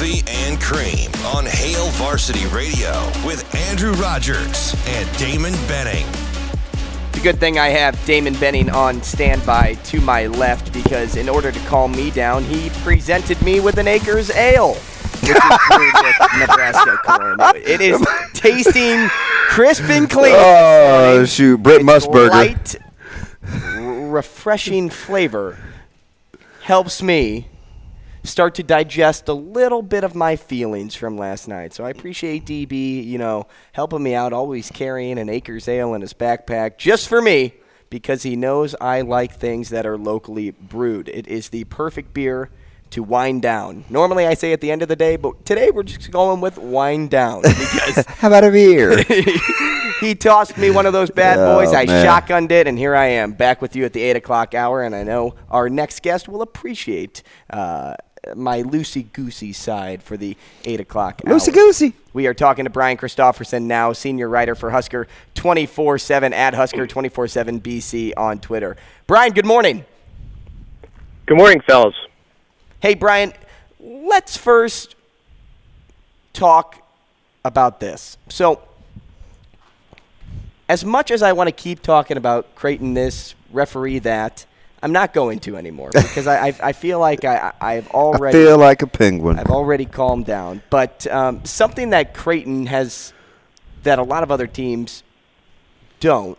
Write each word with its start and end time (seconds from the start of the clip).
Coffee 0.00 0.22
and 0.28 0.58
Cream 0.58 1.10
on 1.26 1.44
Hail 1.44 1.88
Varsity 1.90 2.46
Radio 2.46 3.04
with 3.22 3.54
Andrew 3.54 3.92
Rogers 3.92 4.74
and 4.86 5.18
Damon 5.18 5.52
Benning. 5.68 6.06
It's 7.10 7.18
a 7.18 7.20
good 7.20 7.38
thing 7.38 7.58
I 7.58 7.68
have 7.68 8.02
Damon 8.06 8.32
Benning 8.32 8.70
on 8.70 9.02
standby 9.02 9.74
to 9.74 10.00
my 10.00 10.26
left 10.26 10.72
because 10.72 11.16
in 11.16 11.28
order 11.28 11.52
to 11.52 11.60
calm 11.66 11.92
me 11.92 12.10
down, 12.10 12.44
he 12.44 12.70
presented 12.82 13.42
me 13.42 13.60
with 13.60 13.76
an 13.76 13.86
Acres 13.86 14.30
Ale, 14.30 14.72
which 14.72 15.32
is 15.32 15.42
brewed 15.68 16.38
Nebraska 16.38 16.96
corn. 17.04 17.36
It 17.56 17.82
is 17.82 18.02
tasting 18.32 19.06
crisp 19.50 19.84
and 19.90 20.08
clean. 20.08 20.34
Oh 20.34 21.26
shoot, 21.26 21.62
Britt 21.62 21.82
Musburger. 21.82 22.30
Light, 22.30 22.76
refreshing 24.10 24.88
flavor 24.88 25.58
helps 26.62 27.02
me 27.02 27.49
start 28.24 28.54
to 28.56 28.62
digest 28.62 29.28
a 29.28 29.32
little 29.32 29.82
bit 29.82 30.04
of 30.04 30.14
my 30.14 30.36
feelings 30.36 30.94
from 30.94 31.16
last 31.16 31.48
night. 31.48 31.72
So 31.72 31.84
I 31.84 31.90
appreciate 31.90 32.44
DB, 32.46 33.04
you 33.04 33.18
know, 33.18 33.46
helping 33.72 34.02
me 34.02 34.14
out, 34.14 34.32
always 34.32 34.70
carrying 34.70 35.18
an 35.18 35.28
Acres 35.28 35.68
Ale 35.68 35.94
in 35.94 36.00
his 36.02 36.12
backpack 36.14 36.76
just 36.78 37.08
for 37.08 37.22
me 37.22 37.54
because 37.88 38.22
he 38.22 38.36
knows 38.36 38.74
I 38.80 39.00
like 39.00 39.32
things 39.34 39.70
that 39.70 39.86
are 39.86 39.98
locally 39.98 40.50
brewed. 40.50 41.08
It 41.08 41.26
is 41.26 41.48
the 41.48 41.64
perfect 41.64 42.12
beer 42.14 42.50
to 42.90 43.02
wind 43.02 43.40
down. 43.42 43.84
Normally 43.88 44.26
I 44.26 44.34
say 44.34 44.52
at 44.52 44.60
the 44.60 44.70
end 44.70 44.82
of 44.82 44.88
the 44.88 44.96
day, 44.96 45.16
but 45.16 45.44
today 45.44 45.70
we're 45.70 45.84
just 45.84 46.10
going 46.10 46.40
with 46.40 46.58
wind 46.58 47.10
down 47.10 47.42
because 47.42 48.04
How 48.08 48.28
about 48.28 48.44
a 48.44 48.50
beer? 48.50 49.02
he 50.00 50.14
tossed 50.14 50.58
me 50.58 50.70
one 50.70 50.86
of 50.86 50.92
those 50.92 51.10
bad 51.10 51.38
Oh, 51.38 51.56
boys. 51.58 51.72
I 51.72 51.84
man. 51.86 52.04
shotgunned 52.04 52.50
it, 52.50 52.66
and 52.66 52.76
here 52.76 52.96
I 52.96 53.06
am 53.06 53.32
back 53.32 53.62
with 53.62 53.76
you 53.76 53.84
at 53.84 53.92
the 53.92 54.02
eight 54.02 54.16
o'clock 54.16 54.54
hour. 54.54 54.82
And 54.82 54.94
I 54.94 55.04
know 55.04 55.34
our 55.50 55.68
next 55.70 56.02
guest 56.02 56.28
will 56.28 56.42
appreciate 56.42 57.22
uh, 57.50 57.94
my 58.34 58.62
loosey 58.62 59.10
goosey 59.12 59.52
side 59.52 60.02
for 60.02 60.16
the 60.16 60.36
eight 60.64 60.80
o'clock 60.80 61.22
hour. 61.26 61.34
Loosey 61.34 61.52
goosey. 61.52 61.94
We 62.12 62.26
are 62.26 62.34
talking 62.34 62.64
to 62.64 62.70
Brian 62.70 62.96
Christopherson 62.96 63.66
now, 63.66 63.92
senior 63.92 64.28
writer 64.28 64.54
for 64.54 64.70
Husker 64.70 65.06
24 65.34 65.98
7 65.98 66.32
at 66.32 66.54
Husker 66.54 66.86
24 66.86 67.28
7 67.28 67.60
BC 67.60 68.12
on 68.16 68.40
Twitter. 68.40 68.76
Brian, 69.06 69.32
good 69.32 69.46
morning. 69.46 69.84
Good 71.26 71.36
morning, 71.36 71.60
fellas. 71.66 71.94
Hey, 72.80 72.94
Brian, 72.94 73.32
let's 73.78 74.36
first 74.36 74.96
talk 76.32 76.82
about 77.44 77.80
this. 77.80 78.16
So, 78.28 78.62
as 80.68 80.84
much 80.84 81.10
as 81.10 81.22
I 81.22 81.32
want 81.32 81.48
to 81.48 81.52
keep 81.52 81.82
talking 81.82 82.16
about 82.16 82.54
Creighton 82.54 82.94
this, 82.94 83.34
referee 83.52 84.00
that, 84.00 84.46
I'm 84.82 84.92
not 84.92 85.12
going 85.12 85.40
to 85.40 85.56
anymore 85.56 85.90
because 85.92 86.26
I, 86.26 86.48
I, 86.48 86.54
I 86.62 86.72
feel 86.72 86.98
like 86.98 87.24
I, 87.24 87.52
I've 87.60 87.86
I 87.86 87.90
already 87.90 88.38
feel 88.38 88.56
like 88.58 88.80
a 88.82 88.86
penguin. 88.86 89.38
I've 89.38 89.50
already 89.50 89.84
calmed 89.84 90.24
down. 90.26 90.62
But 90.70 91.06
um, 91.08 91.44
something 91.44 91.90
that 91.90 92.14
Creighton 92.14 92.66
has, 92.66 93.12
that 93.82 93.98
a 93.98 94.02
lot 94.02 94.22
of 94.22 94.30
other 94.30 94.46
teams 94.46 95.02
don't, 96.00 96.38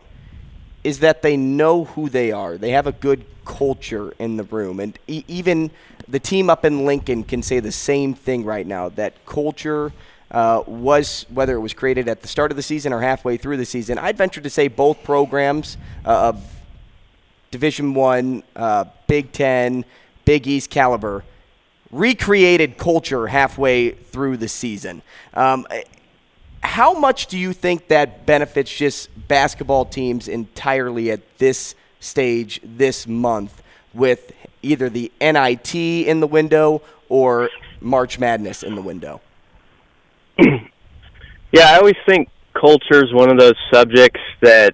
is 0.84 1.00
that 1.00 1.22
they 1.22 1.38
know 1.38 1.86
who 1.86 2.10
they 2.10 2.32
are. 2.32 2.58
They 2.58 2.72
have 2.72 2.88
a 2.88 2.92
good 2.92 3.26
culture 3.46 4.12
in 4.18 4.38
the 4.38 4.44
room. 4.44 4.80
And 4.80 4.98
e- 5.06 5.24
even 5.28 5.70
the 6.08 6.20
team 6.20 6.50
up 6.50 6.66
in 6.66 6.86
Lincoln 6.86 7.24
can 7.24 7.44
say 7.44 7.60
the 7.60 7.72
same 7.72 8.16
thing 8.16 8.44
right 8.44 8.66
now 8.66 8.90
that 8.90 9.26
culture. 9.26 9.94
Uh, 10.32 10.64
was 10.66 11.26
whether 11.28 11.56
it 11.56 11.60
was 11.60 11.74
created 11.74 12.08
at 12.08 12.22
the 12.22 12.28
start 12.30 12.52
of 12.52 12.56
the 12.56 12.64
season 12.64 12.94
or 12.94 13.02
halfway 13.02 13.36
through 13.36 13.58
the 13.58 13.66
season. 13.66 13.98
I'd 13.98 14.16
venture 14.16 14.40
to 14.40 14.50
say 14.50 14.70
both 14.70 15.04
programs 15.04 15.76
uh, 16.06 16.30
of 16.30 16.61
Division 17.52 17.94
One, 17.94 18.44
uh, 18.56 18.86
Big 19.08 19.32
Ten, 19.32 19.86
Big 20.26 20.48
East 20.48 20.70
caliber 20.70 21.24
recreated 21.92 22.78
culture 22.78 23.28
halfway 23.28 23.92
through 23.92 24.38
the 24.38 24.48
season. 24.48 25.02
Um, 25.34 25.68
how 26.64 26.94
much 26.94 27.28
do 27.28 27.38
you 27.38 27.54
think 27.54 27.90
that 27.90 28.26
benefits 28.26 28.74
just 28.74 29.10
basketball 29.28 29.86
teams 29.86 30.28
entirely 30.28 31.12
at 31.12 31.38
this 31.38 31.76
stage 32.00 32.62
this 32.64 33.08
month 33.08 33.62
with 33.94 34.32
either 34.62 34.90
the 34.90 35.12
NIT 35.20 35.76
in 35.76 36.20
the 36.22 36.28
window 36.28 36.82
or 37.10 37.50
March 37.82 38.20
Madness 38.20 38.64
in 38.64 38.76
the 38.76 38.82
window? 38.82 39.22
Yeah, 41.54 41.72
I 41.72 41.80
always 41.80 41.98
think 42.06 42.30
culture 42.54 43.04
is 43.04 43.12
one 43.14 43.30
of 43.30 43.38
those 43.38 43.56
subjects 43.74 44.22
that 44.42 44.74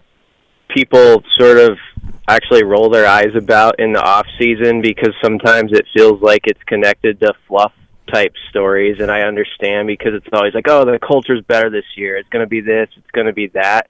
people 0.69 1.23
sort 1.39 1.57
of 1.57 1.79
actually 2.27 2.63
roll 2.63 2.89
their 2.89 3.07
eyes 3.07 3.35
about 3.35 3.79
in 3.79 3.93
the 3.93 4.01
off 4.01 4.27
season 4.39 4.81
because 4.81 5.13
sometimes 5.23 5.71
it 5.71 5.85
feels 5.95 6.21
like 6.21 6.41
it's 6.45 6.61
connected 6.63 7.19
to 7.21 7.33
fluff 7.47 7.71
type 8.11 8.33
stories 8.49 8.97
and 8.99 9.11
I 9.11 9.21
understand 9.21 9.87
because 9.87 10.13
it's 10.13 10.27
always 10.33 10.53
like, 10.53 10.67
oh, 10.67 10.85
the 10.85 10.99
culture's 10.99 11.41
better 11.41 11.69
this 11.69 11.85
year. 11.95 12.17
It's 12.17 12.29
going 12.29 12.43
to 12.43 12.49
be 12.49 12.61
this, 12.61 12.89
it's 12.97 13.11
going 13.11 13.27
to 13.27 13.33
be 13.33 13.47
that. 13.47 13.89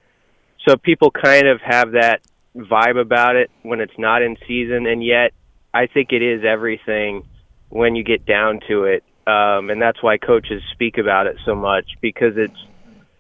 So 0.68 0.78
people 0.78 1.12
kind 1.12 1.48
of 1.48 1.62
have 1.62 1.92
that 1.92 2.22
vibe 2.56 3.00
about 3.00 3.36
it 3.36 3.50
when 3.64 3.80
it's 3.80 3.98
not 3.98 4.22
in 4.22 4.38
season 4.48 4.88
and 4.88 5.04
yet 5.04 5.34
I 5.74 5.88
think 5.88 6.12
it 6.12 6.22
is 6.22 6.44
everything 6.44 7.24
when 7.70 7.96
you 7.96 8.04
get 8.04 8.26
down 8.26 8.60
to 8.68 8.86
it. 8.86 9.04
Um, 9.26 9.70
and 9.70 9.82
that's 9.82 10.02
why 10.02 10.18
coaches 10.18 10.64
speak 10.72 10.98
about 10.98 11.28
it 11.28 11.38
so 11.46 11.54
much 11.54 11.86
because 12.02 12.34
it's 12.38 12.58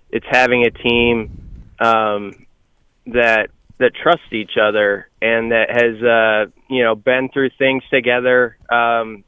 it's 0.09 0.25
having 0.29 0.63
a 0.63 0.71
team 0.71 1.73
um, 1.79 2.31
that 3.07 3.49
that 3.79 3.91
trusts 3.95 4.31
each 4.31 4.57
other 4.61 5.07
and 5.21 5.51
that 5.51 5.69
has 5.69 6.01
uh, 6.01 6.51
you 6.69 6.83
know 6.83 6.95
been 6.95 7.29
through 7.29 7.49
things 7.57 7.83
together. 7.91 8.57
Um, 8.69 9.23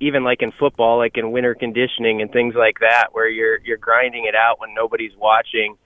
even 0.00 0.24
like 0.24 0.42
in 0.42 0.52
football, 0.58 0.98
like 0.98 1.16
in 1.16 1.30
winter 1.30 1.54
conditioning 1.54 2.20
and 2.20 2.30
things 2.30 2.54
like 2.54 2.80
that, 2.80 3.08
where 3.12 3.28
you're 3.28 3.58
you're 3.64 3.78
grinding 3.78 4.26
it 4.26 4.34
out 4.34 4.60
when 4.60 4.74
nobody's 4.74 5.16
watching, 5.16 5.76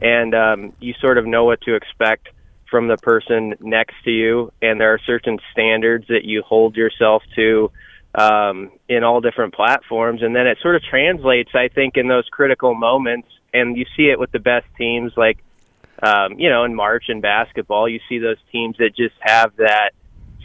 and 0.00 0.34
um, 0.34 0.72
you 0.80 0.94
sort 1.00 1.18
of 1.18 1.26
know 1.26 1.44
what 1.44 1.60
to 1.62 1.74
expect 1.74 2.28
from 2.70 2.88
the 2.88 2.96
person 2.98 3.54
next 3.60 3.94
to 4.04 4.10
you, 4.10 4.52
and 4.62 4.80
there 4.80 4.92
are 4.92 5.00
certain 5.06 5.38
standards 5.52 6.06
that 6.08 6.24
you 6.24 6.42
hold 6.42 6.76
yourself 6.76 7.22
to 7.34 7.70
um, 8.14 8.70
in 8.88 9.04
all 9.04 9.20
different 9.20 9.54
platforms, 9.54 10.22
and 10.22 10.34
then 10.34 10.46
it 10.46 10.58
sort 10.62 10.76
of 10.76 10.82
translates, 10.82 11.50
I 11.54 11.68
think, 11.68 11.96
in 11.96 12.08
those 12.08 12.26
critical 12.30 12.74
moments, 12.74 13.28
and 13.52 13.76
you 13.76 13.84
see 13.96 14.04
it 14.04 14.18
with 14.18 14.32
the 14.32 14.38
best 14.38 14.66
teams, 14.76 15.12
like 15.16 15.38
um, 16.02 16.38
you 16.38 16.48
know, 16.48 16.64
in 16.64 16.74
March 16.74 17.04
in 17.08 17.20
basketball, 17.20 17.88
you 17.88 18.00
see 18.08 18.18
those 18.18 18.36
teams 18.52 18.76
that 18.78 18.90
just 18.96 19.14
have 19.20 19.56
that 19.56 19.90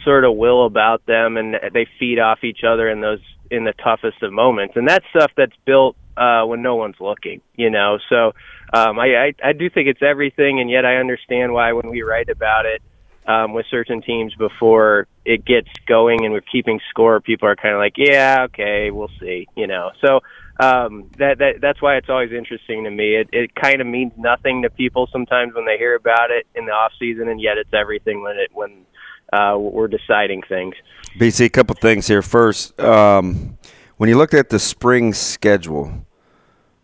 sort 0.04 0.24
of 0.24 0.36
will 0.36 0.66
about 0.66 1.04
them, 1.06 1.36
and 1.36 1.56
they 1.72 1.86
feed 1.98 2.18
off 2.18 2.44
each 2.44 2.60
other 2.66 2.88
in 2.88 3.00
those 3.00 3.20
in 3.50 3.64
the 3.64 3.72
toughest 3.72 4.22
of 4.22 4.32
moments, 4.32 4.74
and 4.76 4.88
that's 4.88 5.04
stuff 5.10 5.30
that's 5.36 5.56
built 5.64 5.96
uh, 6.16 6.44
when 6.44 6.62
no 6.62 6.76
one's 6.76 6.96
looking, 7.00 7.40
you 7.56 7.70
know. 7.70 7.98
So 8.08 8.32
um, 8.72 8.98
I, 8.98 9.32
I 9.42 9.48
I 9.50 9.52
do 9.52 9.70
think 9.70 9.88
it's 9.88 10.02
everything, 10.02 10.60
and 10.60 10.70
yet 10.70 10.84
I 10.84 10.96
understand 10.96 11.52
why 11.52 11.72
when 11.72 11.90
we 11.90 12.02
write 12.02 12.28
about 12.28 12.66
it 12.66 12.82
um, 13.26 13.52
with 13.52 13.66
certain 13.70 14.02
teams 14.02 14.34
before 14.34 15.06
it 15.24 15.44
gets 15.44 15.68
going 15.86 16.24
and 16.24 16.32
we're 16.32 16.42
keeping 16.42 16.80
score, 16.90 17.20
people 17.20 17.48
are 17.48 17.56
kind 17.56 17.74
of 17.74 17.78
like, 17.78 17.94
yeah, 17.96 18.44
okay, 18.44 18.90
we'll 18.90 19.10
see, 19.20 19.48
you 19.56 19.66
know. 19.66 19.92
So 20.00 20.20
um, 20.60 21.10
that 21.18 21.38
that 21.38 21.60
that's 21.60 21.82
why 21.82 21.96
it's 21.96 22.08
always 22.08 22.32
interesting 22.32 22.84
to 22.84 22.90
me. 22.90 23.16
It 23.16 23.28
it 23.32 23.54
kind 23.54 23.80
of 23.80 23.86
means 23.86 24.12
nothing 24.16 24.62
to 24.62 24.70
people 24.70 25.08
sometimes 25.10 25.54
when 25.54 25.64
they 25.64 25.78
hear 25.78 25.96
about 25.96 26.30
it 26.30 26.46
in 26.54 26.66
the 26.66 26.72
off 26.72 26.92
season, 26.98 27.28
and 27.28 27.40
yet 27.40 27.58
it's 27.58 27.72
everything 27.72 28.22
when 28.22 28.36
it 28.36 28.50
when 28.52 28.84
uh, 29.32 29.56
we're 29.58 29.88
deciding 29.88 30.42
things. 30.42 30.74
BC, 31.18 31.46
a 31.46 31.48
couple 31.48 31.74
things 31.74 32.06
here. 32.06 32.22
First, 32.22 32.78
um, 32.78 33.58
when 33.96 34.08
you 34.08 34.16
looked 34.16 34.34
at 34.34 34.50
the 34.50 34.58
spring 34.58 35.12
schedule, 35.12 36.06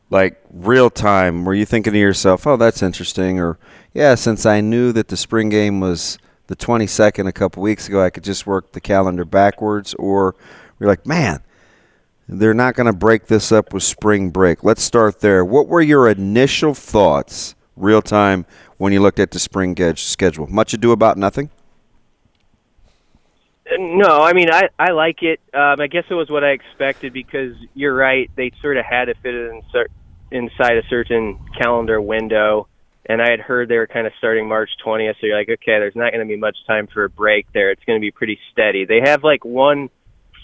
like 0.09 0.41
real 0.51 0.91
time, 0.91 1.45
were 1.45 1.55
you 1.55 1.67
thinking 1.67 1.93
to 1.93 1.99
yourself, 1.99 2.47
"Oh, 2.47 2.57
that's 2.57 2.83
interesting," 2.83 3.39
or 3.39 3.59
"Yeah, 3.93 4.17
since 4.17 4.47
I 4.47 4.61
knew 4.61 4.91
that 4.93 5.09
the 5.09 5.17
spring 5.17 5.49
game 5.49 5.79
was 5.79 6.19
the 6.51 6.57
22nd 6.57 7.29
a 7.29 7.33
couple 7.33 7.63
weeks 7.63 7.89
ago, 7.89 8.03
I 8.03 8.11
could 8.11 8.25
just 8.25 8.47
work 8.47 8.73
the 8.73 8.81
calendar 8.81 9.25
backwards," 9.25 9.95
or 9.95 10.35
you're 10.79 10.89
like, 10.89 11.07
"Man." 11.07 11.43
They're 12.33 12.55
not 12.55 12.77
going 12.77 12.87
to 12.87 12.93
break 12.93 13.27
this 13.27 13.51
up 13.51 13.73
with 13.73 13.83
spring 13.83 14.31
break. 14.31 14.63
Let's 14.63 14.85
start 14.85 15.19
there. 15.19 15.45
What 15.45 15.67
were 15.67 15.81
your 15.81 16.09
initial 16.09 16.75
thoughts, 16.75 17.57
real 17.75 18.01
time, 18.01 18.47
when 18.77 18.93
you 18.93 19.03
looked 19.03 19.19
at 19.19 19.33
the 19.33 19.41
spring 19.41 19.75
schedule? 19.97 20.47
Much 20.47 20.73
ado 20.73 20.93
about 20.93 21.19
nothing? 21.19 21.51
No, 23.79 24.23
I 24.23 24.33
mean 24.33 24.51
I 24.51 24.69
I 24.79 24.93
like 24.93 25.23
it. 25.23 25.41
Um, 25.55 25.81
I 25.81 25.87
guess 25.87 26.05
it 26.09 26.15
was 26.15 26.31
what 26.31 26.45
I 26.45 26.51
expected 26.51 27.13
because 27.13 27.55
you're 27.75 27.95
right. 27.95 28.31
They 28.37 28.53
sort 28.61 28.77
of 28.77 28.85
had 28.85 29.07
to 29.07 29.15
fit 29.15 29.35
it 29.35 29.51
in 29.51 29.63
inside 30.31 30.77
a 30.77 30.87
certain 30.89 31.39
calendar 31.61 32.01
window, 32.01 32.69
and 33.07 33.21
I 33.23 33.31
had 33.31 33.41
heard 33.41 33.69
they 33.69 33.77
were 33.77 33.87
kind 33.87 34.07
of 34.07 34.13
starting 34.19 34.49
March 34.49 34.71
20th. 34.85 35.15
So 35.21 35.27
you're 35.27 35.39
like, 35.39 35.49
okay, 35.49 35.79
there's 35.79 35.97
not 35.97 36.13
going 36.13 36.27
to 36.27 36.29
be 36.29 36.39
much 36.39 36.57
time 36.67 36.87
for 36.87 37.05
a 37.05 37.11
break 37.11 37.47
there. 37.53 37.71
It's 37.71 37.85
going 37.85 37.99
to 37.99 38.01
be 38.01 38.11
pretty 38.11 38.39
steady. 38.53 38.85
They 38.85 39.01
have 39.05 39.25
like 39.25 39.45
one 39.45 39.91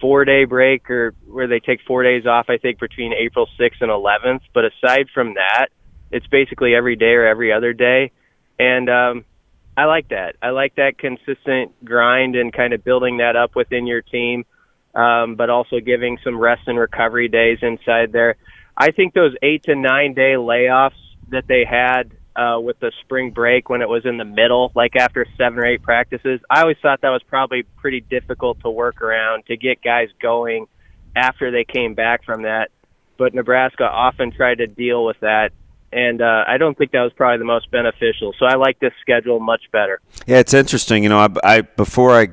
four 0.01 0.25
day 0.25 0.45
break 0.45 0.91
or 0.91 1.15
where 1.27 1.47
they 1.47 1.61
take 1.61 1.81
four 1.87 2.03
days 2.03 2.27
off. 2.27 2.47
I 2.49 2.59
think 2.59 2.79
between 2.79 3.13
April 3.13 3.49
6th 3.59 3.81
and 3.81 3.91
11th. 3.91 4.43
But 4.53 4.65
aside 4.65 5.09
from 5.13 5.35
that, 5.35 5.69
it's 6.11 6.27
basically 6.27 6.75
every 6.75 6.97
day 6.97 7.13
or 7.13 7.27
every 7.27 7.53
other 7.53 7.73
day, 7.73 8.13
and 8.59 8.89
um, 8.89 9.25
I 9.77 9.85
like 9.85 10.09
that. 10.09 10.37
I 10.41 10.51
like 10.51 10.77
that 10.77 10.99
consistent 10.99 11.85
grind 11.85 12.37
and 12.37 12.53
kind 12.53 12.73
of 12.73 12.85
building 12.85 13.19
that 13.19 13.37
up 13.37 13.57
within 13.57 13.87
your 13.87 14.03
team, 14.03 14.45
um, 14.95 15.35
but 15.35 15.51
also 15.51 15.81
giving 15.81 16.19
some 16.25 16.39
rest 16.39 16.63
and 16.67 16.79
recovery 16.79 17.29
days 17.29 17.59
inside 17.61 18.13
there. 18.13 18.37
I 18.77 18.93
think 18.93 19.15
those 19.15 19.35
eight 19.43 19.65
to 19.65 19.75
nine 19.75 20.15
day 20.15 20.35
layoffs 20.35 20.93
that 21.31 21.47
they 21.49 21.65
had 21.69 22.13
uh, 22.37 22.61
with 22.61 22.79
the 22.81 22.93
spring 23.03 23.31
break 23.31 23.69
when 23.69 23.83
it 23.83 23.89
was 23.89 24.05
in 24.05 24.19
the 24.19 24.25
middle, 24.25 24.73
like 24.75 24.97
after 24.97 25.27
seven 25.37 25.59
or 25.59 25.67
eight 25.67 25.83
practices, 25.83 26.41
I 26.51 26.63
always 26.63 26.77
thought 26.83 27.01
that 27.03 27.11
was 27.11 27.23
probably 27.27 27.63
pretty 27.79 28.01
difficult 28.01 28.61
to 28.61 28.71
work 28.71 29.01
around 29.03 29.47
to 29.47 29.57
get 29.57 29.83
guys 29.83 30.09
going 30.21 30.67
after 31.15 31.51
they 31.51 31.65
came 31.65 31.95
back 31.95 32.25
from 32.25 32.43
that. 32.43 32.71
But 33.19 33.35
Nebraska 33.35 33.85
often 33.85 34.31
tried 34.31 34.57
to 34.57 34.67
deal 34.67 35.05
with 35.05 35.19
that 35.21 35.53
and 35.93 36.21
uh, 36.21 36.45
I 36.47 36.59
don't 36.59 36.77
think 36.77 36.93
that 36.93 37.03
was 37.03 37.13
probably 37.15 37.39
the 37.39 37.45
most 37.45 37.71
beneficial. 37.71 38.35
So 38.39 38.47
I 38.47 38.57
like 38.57 38.79
this 38.81 38.93
schedule 39.01 39.41
much 39.41 39.63
better. 39.73 40.01
Yeah, 40.27 40.39
it's 40.39 40.53
interesting. 40.53 41.03
You 41.03 41.09
know, 41.09 41.19
I, 41.19 41.29
I 41.43 41.61
before 41.63 42.13
I, 42.13 42.29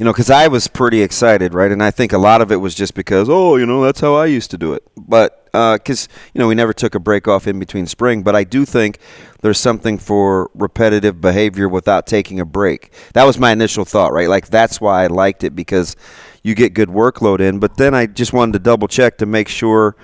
you 0.00 0.04
know, 0.04 0.12
because 0.12 0.30
I 0.30 0.48
was 0.48 0.66
pretty 0.66 1.02
excited, 1.02 1.52
right? 1.52 1.70
And 1.70 1.82
I 1.82 1.90
think 1.90 2.14
a 2.14 2.18
lot 2.18 2.40
of 2.40 2.50
it 2.50 2.56
was 2.56 2.74
just 2.74 2.94
because, 2.94 3.28
oh, 3.28 3.56
you 3.56 3.66
know, 3.66 3.82
that's 3.84 4.00
how 4.00 4.14
I 4.14 4.24
used 4.24 4.50
to 4.52 4.56
do 4.56 4.72
it. 4.72 4.82
But 4.96 5.44
because 5.52 6.06
uh, 6.06 6.30
you 6.32 6.38
know 6.38 6.48
we 6.48 6.54
never 6.54 6.72
took 6.72 6.94
a 6.94 6.98
break 6.98 7.28
off 7.28 7.46
in 7.46 7.58
between 7.58 7.86
spring, 7.86 8.22
but 8.22 8.34
I 8.34 8.44
do 8.44 8.64
think 8.64 8.98
there's 9.42 9.58
something 9.58 9.98
for 9.98 10.50
repetitive 10.54 11.20
behavior 11.20 11.68
without 11.68 12.06
taking 12.06 12.40
a 12.40 12.46
break. 12.46 12.94
That 13.12 13.24
was 13.24 13.38
my 13.38 13.52
initial 13.52 13.84
thought, 13.84 14.14
right? 14.14 14.28
Like 14.28 14.48
that's 14.48 14.80
why 14.80 15.04
I 15.04 15.08
liked 15.08 15.44
it 15.44 15.54
because 15.54 15.96
you 16.42 16.54
get 16.54 16.72
good 16.72 16.88
workload 16.88 17.40
in. 17.40 17.58
But 17.58 17.76
then 17.76 17.94
I 17.94 18.06
just 18.06 18.32
wanted 18.32 18.52
to 18.52 18.58
double 18.60 18.88
check 18.88 19.18
to 19.18 19.26
make 19.26 19.48
sure 19.48 19.96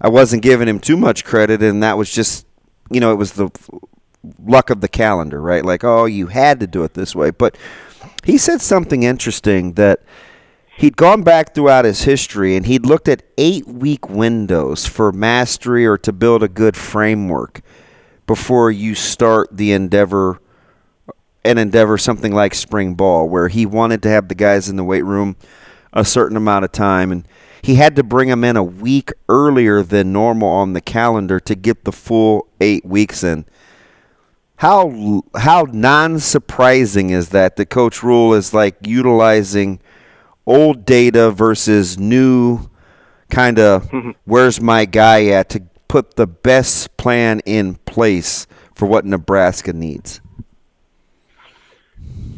I 0.00 0.10
wasn't 0.10 0.44
giving 0.44 0.68
him 0.68 0.78
too 0.78 0.96
much 0.96 1.24
credit, 1.24 1.60
and 1.60 1.82
that 1.82 1.98
was 1.98 2.12
just, 2.12 2.46
you 2.88 3.00
know, 3.00 3.10
it 3.10 3.16
was 3.16 3.32
the 3.32 3.50
luck 4.38 4.70
of 4.70 4.80
the 4.80 4.88
calendar, 4.88 5.40
right? 5.40 5.64
Like, 5.64 5.82
oh, 5.82 6.04
you 6.04 6.28
had 6.28 6.60
to 6.60 6.68
do 6.68 6.84
it 6.84 6.94
this 6.94 7.16
way. 7.16 7.30
But 7.30 7.58
he 8.24 8.38
said 8.38 8.60
something 8.60 9.02
interesting 9.02 9.74
that 9.74 10.00
he'd 10.76 10.96
gone 10.96 11.22
back 11.22 11.54
throughout 11.54 11.84
his 11.84 12.02
history 12.02 12.56
and 12.56 12.66
he'd 12.66 12.86
looked 12.86 13.08
at 13.08 13.22
eight 13.38 13.66
week 13.66 14.08
windows 14.08 14.86
for 14.86 15.12
mastery 15.12 15.86
or 15.86 15.98
to 15.98 16.12
build 16.12 16.42
a 16.42 16.48
good 16.48 16.76
framework 16.76 17.60
before 18.26 18.70
you 18.70 18.94
start 18.94 19.48
the 19.52 19.72
endeavor 19.72 20.40
an 21.44 21.58
endeavor 21.58 21.98
something 21.98 22.32
like 22.32 22.54
spring 22.54 22.94
ball 22.94 23.28
where 23.28 23.48
he 23.48 23.66
wanted 23.66 24.02
to 24.02 24.08
have 24.08 24.28
the 24.28 24.34
guys 24.34 24.68
in 24.68 24.76
the 24.76 24.84
weight 24.84 25.04
room 25.04 25.36
a 25.92 26.04
certain 26.04 26.36
amount 26.36 26.64
of 26.64 26.72
time 26.72 27.12
and 27.12 27.28
he 27.64 27.76
had 27.76 27.96
to 27.96 28.02
bring 28.02 28.28
them 28.28 28.44
in 28.44 28.58
a 28.58 28.62
week 28.62 29.10
earlier 29.26 29.82
than 29.82 30.12
normal 30.12 30.48
on 30.48 30.74
the 30.74 30.82
calendar 30.82 31.40
to 31.40 31.54
get 31.54 31.84
the 31.84 31.92
full 31.92 32.46
eight 32.60 32.84
weeks 32.84 33.24
in. 33.24 33.46
How 34.56 35.22
how 35.36 35.66
non 35.72 36.20
surprising 36.20 37.10
is 37.10 37.30
that? 37.30 37.56
The 37.56 37.66
coach 37.66 38.02
Rhule 38.02 38.34
is 38.34 38.54
like 38.54 38.76
utilizing 38.86 39.80
old 40.46 40.84
data 40.84 41.30
versus 41.30 41.98
new 41.98 42.70
kind 43.30 43.58
of 43.58 43.90
where's 44.24 44.60
my 44.60 44.84
guy 44.84 45.26
at 45.26 45.48
to 45.50 45.62
put 45.88 46.16
the 46.16 46.26
best 46.26 46.96
plan 46.96 47.40
in 47.46 47.74
place 47.76 48.46
for 48.74 48.86
what 48.86 49.04
Nebraska 49.04 49.72
needs. 49.72 50.20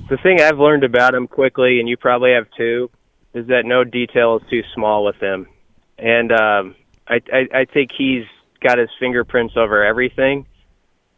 The 0.08 0.16
thing 0.18 0.40
I've 0.40 0.58
learned 0.58 0.84
about 0.84 1.14
him 1.14 1.26
quickly, 1.26 1.80
and 1.80 1.88
you 1.88 1.96
probably 1.96 2.32
have 2.32 2.46
too, 2.56 2.90
is 3.34 3.48
that 3.48 3.64
no 3.64 3.82
detail 3.82 4.36
is 4.36 4.42
too 4.48 4.62
small 4.74 5.04
with 5.04 5.16
him, 5.16 5.48
and 5.98 6.32
um, 6.32 6.76
I, 7.08 7.20
I 7.32 7.48
I 7.60 7.64
think 7.64 7.90
he's 7.96 8.24
got 8.60 8.78
his 8.78 8.88
fingerprints 9.00 9.54
over 9.56 9.84
everything, 9.84 10.46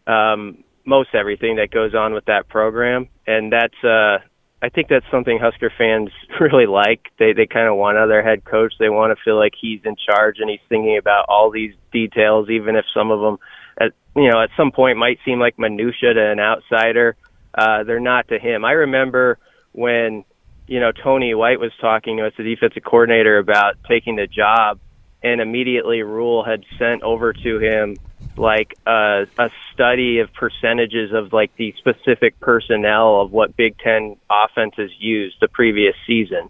um, 0.07 0.65
most 0.89 1.11
everything 1.15 1.57
that 1.57 1.71
goes 1.71 1.95
on 1.95 2.15
with 2.15 2.25
that 2.25 2.49
program, 2.49 3.09
and 3.27 3.53
that's 3.53 3.85
uh, 3.85 4.19
I 4.61 4.71
think 4.71 4.89
that's 4.89 5.05
something 5.11 5.39
Husker 5.39 5.71
fans 5.77 6.11
really 6.41 6.67
like. 6.67 7.09
They 7.19 7.33
they 7.33 7.47
kind 7.47 7.69
of 7.69 7.77
want 7.77 7.99
other 7.99 8.23
head 8.23 8.45
coach. 8.45 8.73
They 8.79 8.89
want 8.89 9.17
to 9.17 9.23
feel 9.23 9.37
like 9.37 9.53
he's 9.61 9.81
in 9.85 9.97
charge 9.97 10.37
and 10.41 10.51
he's 10.51 10.61
thinking 10.69 10.99
about 10.99 11.27
all 11.29 11.51
these 11.51 11.75
details, 11.93 12.49
even 12.49 12.75
if 12.75 12.85
some 12.95 13.11
of 13.11 13.21
them, 13.21 13.39
at 13.79 13.93
you 14.17 14.31
know, 14.31 14.41
at 14.43 14.51
some 14.57 14.73
point 14.73 14.99
might 14.99 15.19
seem 15.25 15.39
like 15.39 15.59
minutia 15.59 16.15
to 16.15 16.33
an 16.33 16.41
outsider. 16.41 17.17
Uh, 17.55 17.85
they're 17.85 18.01
not 18.01 18.29
to 18.29 18.39
him. 18.39 18.65
I 18.65 18.73
remember 18.73 19.39
when 19.73 20.25
you 20.69 20.81
know, 20.81 20.93
Tony 20.93 21.35
White 21.35 21.59
was 21.59 21.73
talking 21.81 22.19
to 22.19 22.27
us, 22.27 22.33
the 22.37 22.45
defensive 22.45 22.85
coordinator, 22.85 23.39
about 23.39 23.77
taking 23.89 24.17
the 24.17 24.27
job, 24.27 24.79
and 25.23 25.41
immediately 25.41 26.03
Rhule 26.03 26.45
had 26.45 26.63
sent 26.79 27.03
over 27.03 27.33
to 27.33 27.59
him 27.59 27.97
like 28.37 28.75
a, 28.87 29.27
a 29.39 29.51
study 29.79 30.19
of 30.19 30.29
percentages 30.35 31.13
of 31.15 31.33
like 31.33 31.55
the 31.57 31.73
specific 31.79 32.39
personnel 32.41 33.21
of 33.21 33.31
what 33.31 33.57
Big 33.57 33.79
Ten 33.79 34.17
offenses 34.29 34.91
used 34.99 35.37
the 35.41 35.47
previous 35.47 35.95
season, 36.05 36.49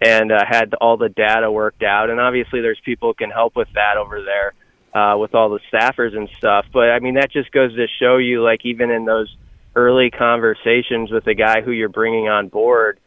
and 0.00 0.32
uh, 0.32 0.42
had 0.48 0.72
all 0.80 0.96
the 0.96 1.10
data 1.10 1.52
worked 1.52 1.82
out. 1.82 2.08
And 2.08 2.18
obviously, 2.18 2.62
there's 2.62 2.80
people 2.82 3.10
who 3.10 3.14
can 3.14 3.30
help 3.30 3.54
with 3.54 3.68
that 3.74 3.98
over 3.98 4.22
there 4.24 4.54
uh, 4.94 5.18
with 5.18 5.34
all 5.34 5.50
the 5.50 5.60
staffers 5.70 6.16
and 6.16 6.30
stuff. 6.38 6.64
But 6.72 6.90
I 6.90 7.00
mean, 7.00 7.14
that 7.14 7.30
just 7.30 7.52
goes 7.52 7.76
to 7.76 7.86
show 8.00 8.16
you, 8.16 8.42
like 8.42 8.64
even 8.64 8.90
in 8.90 9.04
those 9.04 9.34
early 9.76 10.10
conversations 10.10 11.10
with 11.10 11.24
the 11.24 11.34
guy 11.34 11.60
who 11.60 11.72
you're 11.72 11.90
bringing 11.90 12.28
on 12.28 12.48
board 12.48 12.98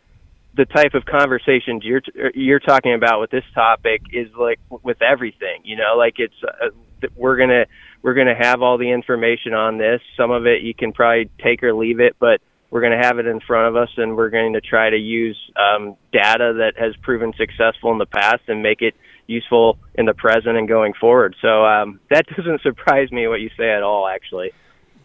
the 0.55 0.65
type 0.65 0.93
of 0.93 1.03
conversations 1.03 1.83
you're 1.83 2.01
you're 2.35 2.59
talking 2.59 2.93
about 2.93 3.19
with 3.19 3.31
this 3.31 3.43
topic 3.53 4.01
is 4.13 4.27
like 4.39 4.59
with 4.81 5.01
everything 5.01 5.59
you 5.63 5.75
know 5.75 5.95
like 5.97 6.13
it's 6.19 6.33
uh, 6.43 6.67
we're 7.15 7.35
to 7.49 7.65
we're 8.03 8.13
going 8.13 8.27
to 8.27 8.35
have 8.35 8.61
all 8.61 8.77
the 8.77 8.91
information 8.91 9.53
on 9.53 9.77
this 9.77 10.01
some 10.15 10.29
of 10.29 10.45
it 10.45 10.61
you 10.61 10.75
can 10.75 10.93
probably 10.93 11.29
take 11.41 11.63
or 11.63 11.73
leave 11.73 11.99
it 11.99 12.15
but 12.19 12.39
we're 12.69 12.81
going 12.81 12.97
to 12.97 13.03
have 13.03 13.17
it 13.17 13.25
in 13.25 13.39
front 13.39 13.67
of 13.67 13.75
us 13.75 13.89
and 13.97 14.15
we're 14.15 14.29
going 14.29 14.53
to 14.53 14.61
try 14.61 14.89
to 14.89 14.97
use 14.97 15.37
um, 15.55 15.95
data 16.11 16.53
that 16.57 16.73
has 16.77 16.95
proven 17.01 17.33
successful 17.37 17.91
in 17.91 17.97
the 17.97 18.05
past 18.05 18.41
and 18.47 18.61
make 18.61 18.81
it 18.81 18.93
useful 19.25 19.77
in 19.95 20.05
the 20.05 20.13
present 20.13 20.57
and 20.57 20.67
going 20.67 20.93
forward 20.93 21.35
so 21.41 21.65
um, 21.65 21.99
that 22.11 22.27
doesn't 22.37 22.61
surprise 22.61 23.11
me 23.11 23.27
what 23.27 23.41
you 23.41 23.49
say 23.57 23.71
at 23.71 23.81
all 23.81 24.07
actually 24.07 24.51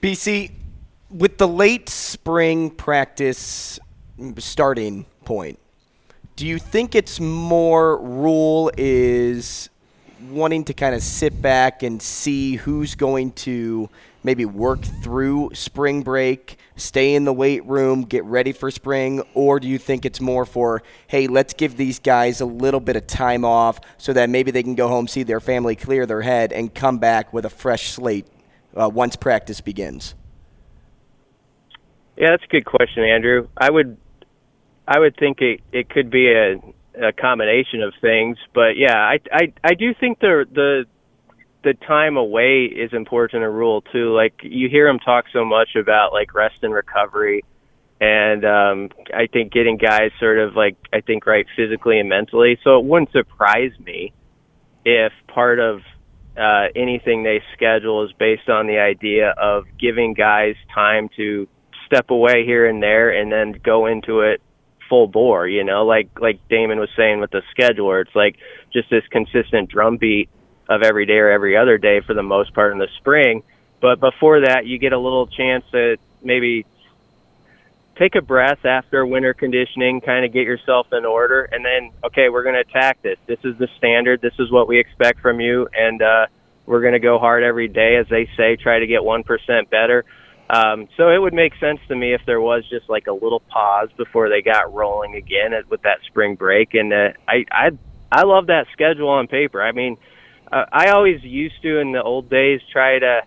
bc 0.02 0.50
with 1.10 1.38
the 1.38 1.48
late 1.48 1.88
spring 1.88 2.70
practice 2.70 3.78
starting 4.38 5.06
point. 5.24 5.58
Do 6.36 6.46
you 6.46 6.58
think 6.58 6.94
it's 6.94 7.20
more 7.20 7.98
Rhule 7.98 8.70
is 8.76 9.70
wanting 10.20 10.64
to 10.64 10.74
kind 10.74 10.94
of 10.94 11.02
sit 11.02 11.40
back 11.40 11.82
and 11.82 12.00
see 12.00 12.56
who's 12.56 12.94
going 12.94 13.32
to 13.32 13.88
maybe 14.22 14.44
work 14.44 14.82
through 14.82 15.50
spring 15.54 16.02
break, 16.02 16.58
stay 16.76 17.14
in 17.14 17.24
the 17.24 17.32
weight 17.32 17.64
room, 17.64 18.02
get 18.02 18.24
ready 18.24 18.52
for 18.52 18.70
spring? 18.70 19.22
Or 19.34 19.60
do 19.60 19.68
you 19.68 19.78
think 19.78 20.04
it's 20.04 20.20
more 20.20 20.44
for, 20.44 20.82
hey, 21.06 21.26
let's 21.28 21.54
give 21.54 21.76
these 21.76 21.98
guys 21.98 22.40
a 22.40 22.46
little 22.46 22.80
bit 22.80 22.96
of 22.96 23.06
time 23.06 23.44
off 23.44 23.80
so 23.96 24.12
that 24.12 24.28
maybe 24.28 24.50
they 24.50 24.62
can 24.62 24.74
go 24.74 24.88
home, 24.88 25.08
see 25.08 25.22
their 25.22 25.40
family, 25.40 25.76
clear 25.76 26.06
their 26.06 26.22
head, 26.22 26.52
and 26.52 26.74
come 26.74 26.98
back 26.98 27.32
with 27.32 27.44
a 27.44 27.50
fresh 27.50 27.90
slate 27.90 28.26
uh, 28.76 28.88
once 28.88 29.16
practice 29.16 29.60
begins? 29.60 30.14
Yeah, 32.16 32.30
that's 32.30 32.44
a 32.44 32.48
good 32.48 32.64
question, 32.64 33.04
Andrew. 33.04 33.48
I 33.56 33.70
would 33.70 33.96
I 34.88 34.98
would 34.98 35.16
think 35.16 35.40
it 35.40 35.60
it 35.70 35.88
could 35.88 36.10
be 36.10 36.32
a 36.32 36.56
a 37.02 37.12
combination 37.12 37.82
of 37.82 37.92
things. 38.00 38.36
But 38.54 38.76
yeah, 38.76 38.96
I 38.96 39.18
I 39.32 39.52
I 39.64 39.74
do 39.74 39.94
think 39.98 40.20
the 40.20 40.44
the 40.52 40.84
the 41.64 41.74
time 41.74 42.16
away 42.16 42.64
is 42.64 42.92
important 42.92 43.42
a 43.44 43.50
Rhule 43.50 43.82
too. 43.82 44.14
Like 44.14 44.34
you 44.42 44.68
hear 44.68 44.88
him 44.88 44.98
talk 44.98 45.26
so 45.32 45.44
much 45.44 45.70
about 45.76 46.12
like 46.12 46.34
rest 46.34 46.62
and 46.62 46.72
recovery, 46.72 47.44
and 48.00 48.44
um, 48.44 48.88
I 49.14 49.26
think 49.26 49.52
getting 49.52 49.76
guys 49.76 50.10
sort 50.20 50.38
of 50.38 50.54
like 50.54 50.76
I 50.92 51.00
think 51.00 51.26
right 51.26 51.46
physically 51.56 51.98
and 51.98 52.08
mentally. 52.08 52.58
So 52.64 52.78
it 52.78 52.84
wouldn't 52.84 53.12
surprise 53.12 53.72
me 53.84 54.12
if 54.84 55.12
part 55.26 55.58
of 55.58 55.80
uh, 56.36 56.68
anything 56.76 57.24
they 57.24 57.42
schedule 57.54 58.04
is 58.04 58.12
based 58.18 58.48
on 58.48 58.66
the 58.66 58.78
idea 58.78 59.34
of 59.36 59.64
giving 59.78 60.14
guys 60.14 60.54
time 60.72 61.08
to 61.16 61.48
step 61.86 62.10
away 62.10 62.44
here 62.44 62.66
and 62.66 62.82
there 62.82 63.10
and 63.10 63.32
then 63.32 63.60
go 63.64 63.86
into 63.86 64.20
it 64.20 64.40
full 64.88 65.06
bore, 65.06 65.46
you 65.46 65.64
know, 65.64 65.84
like 65.84 66.08
like 66.20 66.40
Damon 66.48 66.78
was 66.78 66.90
saying 66.96 67.20
with 67.20 67.30
the 67.30 67.42
scheduler, 67.56 68.02
it's 68.02 68.14
like 68.14 68.36
just 68.72 68.90
this 68.90 69.04
consistent 69.10 69.70
drumbeat 69.70 70.28
of 70.68 70.82
every 70.82 71.06
day 71.06 71.18
or 71.18 71.30
every 71.30 71.56
other 71.56 71.78
day 71.78 72.00
for 72.00 72.14
the 72.14 72.22
most 72.22 72.54
part 72.54 72.72
in 72.72 72.78
the 72.78 72.88
spring. 72.98 73.42
But 73.80 74.00
before 74.00 74.40
that, 74.40 74.66
you 74.66 74.78
get 74.78 74.92
a 74.92 74.98
little 74.98 75.26
chance 75.26 75.64
to 75.72 75.96
maybe 76.22 76.66
take 77.96 78.14
a 78.14 78.22
breath 78.22 78.64
after 78.64 79.04
winter 79.04 79.34
conditioning, 79.34 80.00
kind 80.00 80.24
of 80.24 80.32
get 80.32 80.44
yourself 80.44 80.86
in 80.92 81.04
order, 81.04 81.44
and 81.44 81.64
then 81.64 81.90
okay, 82.04 82.28
we're 82.28 82.42
going 82.42 82.54
to 82.54 82.60
attack 82.60 83.02
this. 83.02 83.18
This 83.26 83.38
is 83.44 83.56
the 83.58 83.68
standard. 83.76 84.20
This 84.20 84.34
is 84.38 84.50
what 84.50 84.68
we 84.68 84.78
expect 84.78 85.20
from 85.20 85.40
you, 85.40 85.68
and 85.74 86.00
uh, 86.02 86.26
we're 86.66 86.80
going 86.80 86.92
to 86.92 87.00
go 87.00 87.18
hard 87.18 87.42
every 87.42 87.68
day, 87.68 87.96
as 87.96 88.06
they 88.08 88.28
say. 88.36 88.56
Try 88.56 88.78
to 88.80 88.86
get 88.86 89.02
one 89.02 89.22
percent 89.24 89.70
better. 89.70 90.04
Um, 90.50 90.88
so 90.96 91.10
it 91.10 91.18
would 91.18 91.34
make 91.34 91.52
sense 91.60 91.78
to 91.88 91.94
me 91.94 92.14
if 92.14 92.22
there 92.24 92.40
was 92.40 92.64
just 92.70 92.88
like 92.88 93.06
a 93.06 93.12
little 93.12 93.40
pause 93.40 93.90
before 93.96 94.30
they 94.30 94.40
got 94.40 94.72
rolling 94.72 95.14
again 95.14 95.52
with 95.68 95.82
that 95.82 95.98
spring 96.06 96.36
break. 96.36 96.74
And 96.74 96.92
uh, 96.92 97.08
I 97.28 97.44
I 97.50 97.70
I 98.10 98.22
love 98.24 98.46
that 98.46 98.66
schedule 98.72 99.10
on 99.10 99.26
paper. 99.26 99.62
I 99.62 99.72
mean, 99.72 99.98
uh, 100.50 100.64
I 100.72 100.90
always 100.90 101.22
used 101.22 101.60
to 101.62 101.78
in 101.78 101.92
the 101.92 102.02
old 102.02 102.30
days 102.30 102.60
try 102.72 102.98
to, 102.98 103.20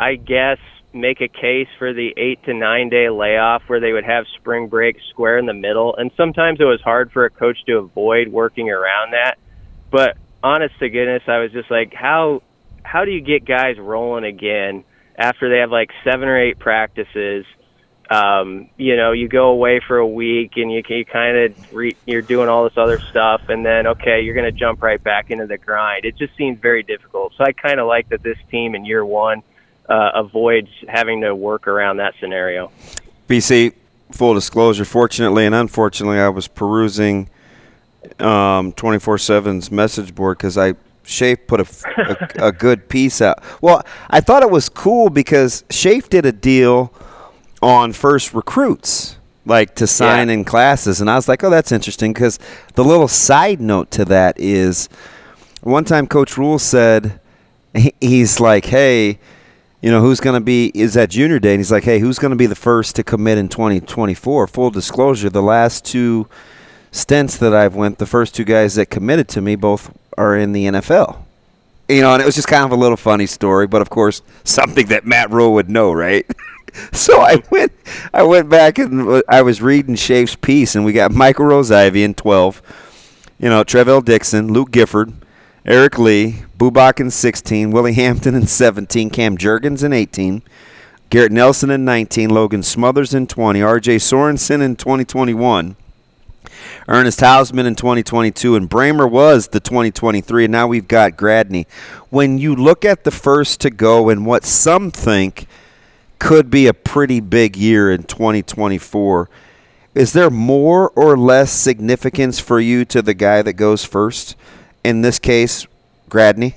I 0.00 0.16
guess, 0.16 0.58
make 0.92 1.20
a 1.20 1.28
case 1.28 1.68
for 1.78 1.92
the 1.92 2.12
eight 2.16 2.42
to 2.44 2.54
nine 2.54 2.88
day 2.88 3.08
layoff 3.08 3.62
where 3.68 3.80
they 3.80 3.92
would 3.92 4.04
have 4.04 4.24
spring 4.40 4.68
break 4.68 4.96
square 5.10 5.38
in 5.38 5.46
the 5.46 5.54
middle. 5.54 5.94
And 5.96 6.10
sometimes 6.16 6.60
it 6.60 6.64
was 6.64 6.80
hard 6.82 7.12
for 7.12 7.24
a 7.24 7.30
coach 7.30 7.58
to 7.66 7.78
avoid 7.78 8.28
working 8.28 8.68
around 8.68 9.12
that. 9.12 9.38
But 9.90 10.16
honest 10.42 10.78
to 10.80 10.90
goodness, 10.90 11.22
I 11.28 11.38
was 11.38 11.52
just 11.52 11.70
like, 11.70 11.94
how 11.94 12.42
how 12.82 13.04
do 13.04 13.12
you 13.12 13.20
get 13.20 13.44
guys 13.44 13.78
rolling 13.78 14.24
again? 14.24 14.84
After 15.16 15.48
they 15.48 15.58
have 15.58 15.70
like 15.70 15.90
seven 16.04 16.28
or 16.28 16.38
eight 16.38 16.58
practices, 16.58 17.44
um, 18.10 18.68
you 18.76 18.96
know, 18.96 19.12
you 19.12 19.28
go 19.28 19.48
away 19.48 19.80
for 19.86 19.96
a 19.96 20.06
week 20.06 20.52
and 20.56 20.70
you, 20.70 20.82
you 20.86 21.04
kind 21.04 21.36
of 21.36 21.72
re- 21.72 21.96
you're 22.04 22.22
doing 22.22 22.48
all 22.48 22.64
this 22.64 22.76
other 22.76 23.00
stuff, 23.00 23.48
and 23.48 23.64
then 23.64 23.86
okay, 23.86 24.20
you're 24.20 24.34
going 24.34 24.52
to 24.52 24.58
jump 24.58 24.82
right 24.82 25.02
back 25.02 25.30
into 25.30 25.46
the 25.46 25.56
grind. 25.56 26.04
It 26.04 26.16
just 26.16 26.36
seems 26.36 26.58
very 26.58 26.82
difficult. 26.82 27.32
So 27.36 27.44
I 27.44 27.52
kind 27.52 27.80
of 27.80 27.86
like 27.86 28.08
that 28.10 28.22
this 28.22 28.36
team 28.50 28.74
in 28.74 28.84
year 28.84 29.04
one 29.04 29.42
uh, 29.88 30.10
avoids 30.14 30.68
having 30.88 31.22
to 31.22 31.34
work 31.34 31.66
around 31.66 31.98
that 31.98 32.14
scenario. 32.20 32.70
BC, 33.28 33.72
full 34.10 34.34
disclosure, 34.34 34.84
fortunately 34.84 35.46
and 35.46 35.54
unfortunately, 35.54 36.18
I 36.18 36.28
was 36.28 36.48
perusing 36.48 37.30
um, 38.18 38.72
24/7's 38.72 39.70
message 39.70 40.14
board 40.14 40.38
because 40.38 40.58
I 40.58 40.74
Shafe 41.04 41.46
put 41.46 41.60
a, 41.60 41.66
a, 42.38 42.46
a, 42.48 42.52
good 42.52 42.88
piece 42.88 43.20
out. 43.20 43.42
Well, 43.60 43.84
I 44.10 44.20
thought 44.20 44.42
it 44.42 44.50
was 44.50 44.68
cool 44.68 45.10
because 45.10 45.64
Shafe 45.70 46.08
did 46.08 46.26
a 46.26 46.32
deal 46.32 46.92
on 47.60 47.92
first 47.92 48.34
recruits, 48.34 49.16
like 49.44 49.74
to 49.76 49.86
sign 49.86 50.28
yeah. 50.28 50.34
in 50.34 50.44
classes, 50.44 51.00
and 51.00 51.10
I 51.10 51.16
was 51.16 51.28
like, 51.28 51.42
oh, 51.44 51.50
that's 51.50 51.72
interesting 51.72 52.12
because 52.12 52.38
the 52.74 52.84
little 52.84 53.08
side 53.08 53.60
note 53.60 53.90
to 53.92 54.04
that 54.06 54.38
is 54.38 54.88
one 55.62 55.84
time 55.84 56.06
Coach 56.06 56.36
Rhule 56.36 56.58
said 56.58 57.20
he's 58.00 58.40
like, 58.40 58.66
hey. 58.66 59.18
You 59.84 59.90
know 59.90 60.00
who's 60.00 60.20
going 60.20 60.40
to 60.40 60.44
be 60.44 60.70
is 60.76 60.94
that 60.94 61.10
junior 61.10 61.40
day, 61.40 61.54
and 61.54 61.58
he's 61.58 61.72
like, 61.72 61.82
"Hey, 61.82 61.98
who's 61.98 62.20
going 62.20 62.30
to 62.30 62.36
be 62.36 62.46
the 62.46 62.54
first 62.54 62.94
to 62.94 63.02
commit 63.02 63.36
in 63.36 63.48
2024?" 63.48 64.46
Full 64.46 64.70
disclosure: 64.70 65.28
the 65.28 65.42
last 65.42 65.84
two 65.84 66.28
stints 66.92 67.36
that 67.38 67.52
I've 67.52 67.74
went, 67.74 67.98
the 67.98 68.06
first 68.06 68.36
two 68.36 68.44
guys 68.44 68.76
that 68.76 68.86
committed 68.86 69.26
to 69.30 69.40
me 69.40 69.56
both 69.56 69.92
are 70.16 70.36
in 70.36 70.52
the 70.52 70.66
NFL. 70.66 71.18
You 71.88 72.00
know, 72.00 72.12
and 72.14 72.22
it 72.22 72.26
was 72.26 72.34
just 72.34 72.48
kind 72.48 72.64
of 72.64 72.70
a 72.70 72.76
little 72.76 72.96
funny 72.96 73.26
story, 73.26 73.66
but 73.66 73.82
of 73.82 73.90
course, 73.90 74.22
something 74.44 74.86
that 74.86 75.04
Matt 75.04 75.30
Rhule 75.30 75.52
would 75.54 75.68
know, 75.68 75.92
right? 75.92 76.26
so 76.92 77.20
I 77.20 77.42
went, 77.50 77.72
I 78.14 78.22
went 78.22 78.48
back 78.48 78.78
and 78.78 79.22
I 79.28 79.42
was 79.42 79.60
reading 79.60 79.94
Shafe's 79.94 80.36
piece, 80.36 80.74
and 80.74 80.84
we 80.84 80.92
got 80.92 81.12
Michael 81.12 81.46
Rose-Ivey 81.46 82.02
in 82.02 82.14
12, 82.14 82.62
you 83.38 83.48
know, 83.48 83.64
Trevell 83.64 84.04
Dixon, 84.04 84.52
Luke 84.52 84.70
Gifford, 84.70 85.12
Eric 85.64 85.98
Lee, 85.98 86.42
Bubak 86.58 86.98
in 86.98 87.10
16, 87.10 87.70
Willie 87.70 87.92
Hampton 87.92 88.34
in 88.34 88.46
17, 88.46 89.10
Cam 89.10 89.36
Jurgens 89.36 89.84
in 89.84 89.92
18, 89.92 90.42
Garrett 91.10 91.32
Nelson 91.32 91.70
in 91.70 91.84
19, 91.84 92.30
Logan 92.30 92.62
Smothers 92.62 93.12
in 93.12 93.26
20, 93.26 93.60
R.J. 93.60 93.96
Sorensen 93.96 94.62
in 94.62 94.76
2021, 94.76 95.76
Ernest 96.92 97.20
Hausmann 97.20 97.64
in 97.64 97.74
2022, 97.74 98.54
and 98.54 98.68
Brahmer 98.68 99.10
was 99.10 99.48
the 99.48 99.60
2023, 99.60 100.44
and 100.44 100.52
now 100.52 100.66
we've 100.66 100.86
got 100.86 101.12
Gradney. 101.12 101.66
When 102.10 102.36
you 102.36 102.54
look 102.54 102.84
at 102.84 103.04
the 103.04 103.10
first 103.10 103.62
to 103.62 103.70
go 103.70 104.10
and 104.10 104.26
what 104.26 104.44
some 104.44 104.90
think 104.90 105.46
could 106.18 106.50
be 106.50 106.66
a 106.66 106.74
pretty 106.74 107.20
big 107.20 107.56
year 107.56 107.90
in 107.90 108.02
2024, 108.02 109.30
is 109.94 110.12
there 110.12 110.28
more 110.28 110.90
or 110.90 111.16
less 111.16 111.50
significance 111.50 112.38
for 112.38 112.60
you 112.60 112.84
to 112.84 113.00
the 113.00 113.14
guy 113.14 113.40
that 113.40 113.54
goes 113.54 113.86
first? 113.86 114.36
In 114.84 115.00
this 115.00 115.18
case, 115.18 115.66
Gradney? 116.10 116.56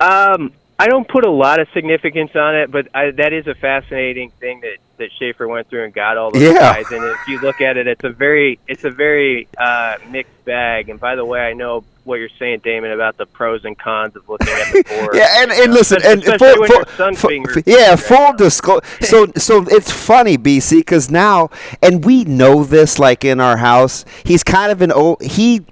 Um, 0.00 0.52
I 0.78 0.86
don't 0.86 1.06
put 1.06 1.24
a 1.24 1.30
lot 1.30 1.60
of 1.60 1.68
significance 1.72 2.34
on 2.34 2.56
it, 2.56 2.70
but 2.70 2.88
I, 2.94 3.10
that 3.12 3.32
is 3.32 3.46
a 3.46 3.54
fascinating 3.54 4.30
thing 4.40 4.60
that 4.60 4.78
that 4.98 5.10
Schaefer 5.18 5.48
went 5.48 5.68
through 5.68 5.84
and 5.84 5.92
got 5.92 6.16
all 6.16 6.30
those 6.30 6.42
yeah. 6.42 6.74
guys. 6.74 6.90
And 6.90 7.04
if 7.04 7.28
you 7.28 7.40
look 7.40 7.60
at 7.60 7.76
it, 7.76 7.86
it's 7.86 8.04
a 8.04 8.10
very 8.10 8.58
it's 8.66 8.84
a 8.84 8.90
very 8.90 9.48
uh, 9.58 9.98
mixed 10.08 10.44
bag. 10.44 10.88
And 10.88 10.98
by 10.98 11.16
the 11.16 11.24
way, 11.24 11.40
I 11.40 11.52
know 11.52 11.84
what 12.04 12.16
you're 12.16 12.28
saying, 12.38 12.60
Damon, 12.60 12.92
about 12.92 13.16
the 13.16 13.26
pros 13.26 13.64
and 13.64 13.78
cons 13.78 14.16
of 14.16 14.28
looking 14.28 14.48
at 14.48 14.72
the 14.72 14.82
board. 14.88 15.14
yeah, 15.14 15.42
and, 15.42 15.52
and 15.52 15.72
listen, 15.72 15.98
and 16.04 16.22
full, 16.24 16.66
full, 16.66 17.14
full 17.14 17.62
yeah, 17.64 17.96
full 17.96 18.32
disclosure. 18.34 18.84
so 19.02 19.26
so 19.36 19.64
it's 19.68 19.90
funny, 19.90 20.36
BC, 20.36 20.78
because 20.78 21.10
now, 21.10 21.50
and 21.80 22.04
we 22.04 22.24
know 22.24 22.64
this, 22.64 22.98
like 22.98 23.24
in 23.24 23.40
our 23.40 23.58
house, 23.58 24.04
he's 24.24 24.42
kind 24.42 24.72
of 24.72 24.82
an 24.82 24.90
old 24.90 25.22
he 25.22 25.64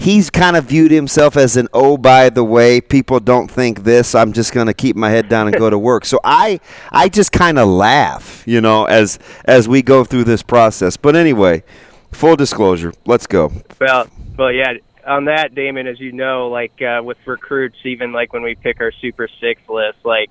he's 0.00 0.30
kind 0.30 0.56
of 0.56 0.64
viewed 0.64 0.90
himself 0.90 1.36
as 1.36 1.56
an 1.56 1.68
oh 1.74 1.96
by 1.96 2.30
the 2.30 2.42
way 2.42 2.80
people 2.80 3.20
don't 3.20 3.50
think 3.50 3.84
this. 3.84 4.14
I'm 4.14 4.32
just 4.32 4.52
going 4.52 4.66
to 4.66 4.74
keep 4.74 4.96
my 4.96 5.10
head 5.10 5.28
down 5.28 5.46
and 5.46 5.56
go 5.56 5.68
to 5.70 5.78
work. 5.90 6.04
So 6.04 6.18
i 6.24 6.58
i 6.90 7.08
just 7.08 7.32
kind 7.32 7.58
of 7.58 7.68
laugh 7.68 8.42
you 8.46 8.60
know 8.60 8.86
as 8.86 9.18
as 9.44 9.68
we 9.68 9.82
go 9.82 10.02
through 10.04 10.24
this 10.24 10.42
process. 10.42 10.96
But 10.96 11.14
anyway 11.14 11.62
full 12.12 12.34
disclosure 12.34 12.92
let's 13.06 13.26
go. 13.26 13.52
Well 13.78 14.08
well 14.36 14.50
yeah 14.50 14.74
on 15.06 15.26
that 15.26 15.54
damon 15.54 15.86
as 15.86 16.00
you 16.00 16.12
know 16.12 16.48
like 16.48 16.80
uh, 16.82 17.02
with 17.04 17.18
recruits 17.26 17.76
even 17.84 18.12
like 18.12 18.32
when 18.32 18.42
we 18.42 18.54
pick 18.54 18.80
our 18.80 18.92
super 18.92 19.28
six 19.40 19.60
list 19.68 19.98
like 20.04 20.30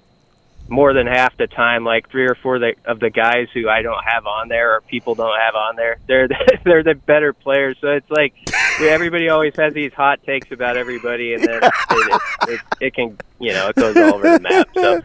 more 0.69 0.93
than 0.93 1.07
half 1.07 1.35
the 1.37 1.47
time, 1.47 1.83
like 1.83 2.09
three 2.09 2.25
or 2.25 2.35
four 2.35 2.55
of 2.55 2.61
the, 2.61 2.75
of 2.85 2.99
the 2.99 3.09
guys 3.09 3.47
who 3.53 3.67
I 3.67 3.81
don't 3.81 4.03
have 4.03 4.27
on 4.27 4.47
there 4.49 4.75
or 4.75 4.81
people 4.81 5.15
don't 5.15 5.37
have 5.37 5.55
on 5.55 5.75
there, 5.75 5.97
they're 6.07 6.27
the, 6.27 6.59
they're 6.63 6.83
the 6.83 6.95
better 6.95 7.33
players. 7.33 7.77
So 7.81 7.89
it's 7.89 8.09
like 8.09 8.33
everybody 8.81 9.29
always 9.29 9.55
has 9.55 9.73
these 9.73 9.93
hot 9.93 10.23
takes 10.23 10.51
about 10.51 10.77
everybody, 10.77 11.33
and 11.33 11.43
then 11.43 11.59
it, 11.63 11.73
it, 11.91 12.21
it, 12.47 12.59
it 12.79 12.93
can 12.93 13.17
you 13.39 13.53
know 13.53 13.67
it 13.69 13.75
goes 13.75 13.95
all 13.97 14.15
over 14.15 14.37
the 14.37 14.39
map. 14.39 14.69
So 14.73 15.01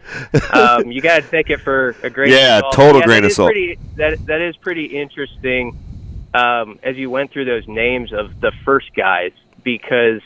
um, 0.51 0.91
you 0.91 1.01
got 1.01 1.23
to 1.23 1.29
take 1.29 1.49
it 1.49 1.61
for 1.61 1.95
a 2.03 2.09
great 2.09 2.31
Yeah, 2.31 2.61
total 2.73 3.01
yeah, 3.01 3.05
grain 3.05 3.25
of 3.25 3.31
salt. 3.31 3.51
Pretty, 3.51 3.77
that 3.95 4.25
that 4.27 4.41
is 4.41 4.55
pretty 4.57 4.85
interesting 4.85 5.77
um, 6.33 6.79
as 6.83 6.97
you 6.97 7.09
went 7.09 7.31
through 7.31 7.45
those 7.45 7.67
names 7.67 8.11
of 8.11 8.39
the 8.41 8.51
first 8.63 8.93
guys 8.95 9.31
because 9.63 10.21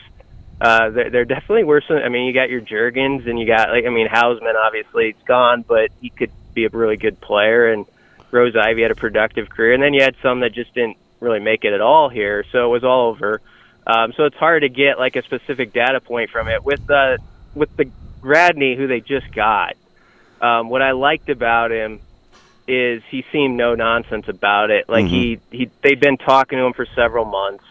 uh, 0.60 0.90
they're, 0.90 1.10
they're 1.10 1.24
definitely 1.24 1.64
worse. 1.64 1.84
Than, 1.88 1.98
I 1.98 2.08
mean, 2.08 2.26
you 2.26 2.34
got 2.34 2.50
your 2.50 2.60
Jurgens 2.60 3.28
and 3.28 3.38
you 3.38 3.46
got 3.46 3.70
like 3.70 3.86
I 3.86 3.90
mean 3.90 4.08
Hausmann 4.08 4.54
obviously 4.56 5.10
it's 5.10 5.22
gone, 5.22 5.64
but 5.66 5.90
he 6.00 6.10
could 6.10 6.30
be 6.54 6.64
a 6.64 6.68
really 6.68 6.96
good 6.96 7.20
player. 7.20 7.72
And 7.72 7.86
Rose 8.30 8.54
Ivey 8.56 8.82
had 8.82 8.90
a 8.90 8.96
productive 8.96 9.48
career, 9.48 9.72
and 9.72 9.82
then 9.82 9.94
you 9.94 10.02
had 10.02 10.16
some 10.22 10.40
that 10.40 10.52
just 10.52 10.74
didn't 10.74 10.96
really 11.20 11.40
make 11.40 11.64
it 11.64 11.72
at 11.72 11.80
all 11.80 12.08
here, 12.08 12.44
so 12.52 12.66
it 12.66 12.68
was 12.68 12.84
all 12.84 13.08
over. 13.08 13.40
Um, 13.86 14.12
so 14.16 14.24
it's 14.24 14.36
hard 14.36 14.62
to 14.62 14.68
get 14.68 14.98
like 14.98 15.16
a 15.16 15.22
specific 15.22 15.72
data 15.72 16.00
point 16.00 16.30
from 16.30 16.48
it. 16.48 16.64
With 16.64 16.86
the 16.86 17.18
with 17.54 17.74
the 17.76 17.90
Gradney 18.20 18.76
who 18.76 18.86
they 18.86 19.00
just 19.00 19.32
got, 19.32 19.76
um, 20.40 20.68
what 20.68 20.82
I 20.82 20.92
liked 20.92 21.28
about 21.28 21.70
him 21.70 22.00
is 22.68 23.02
he 23.10 23.24
seemed 23.32 23.56
no 23.56 23.74
nonsense 23.74 24.28
about 24.28 24.70
it. 24.70 24.88
Like 24.88 25.06
mm-hmm. 25.06 25.14
he 25.14 25.40
he 25.50 25.70
they'd 25.82 26.00
been 26.00 26.18
talking 26.18 26.58
to 26.58 26.64
him 26.64 26.72
for 26.72 26.86
several 26.94 27.24
months 27.24 27.64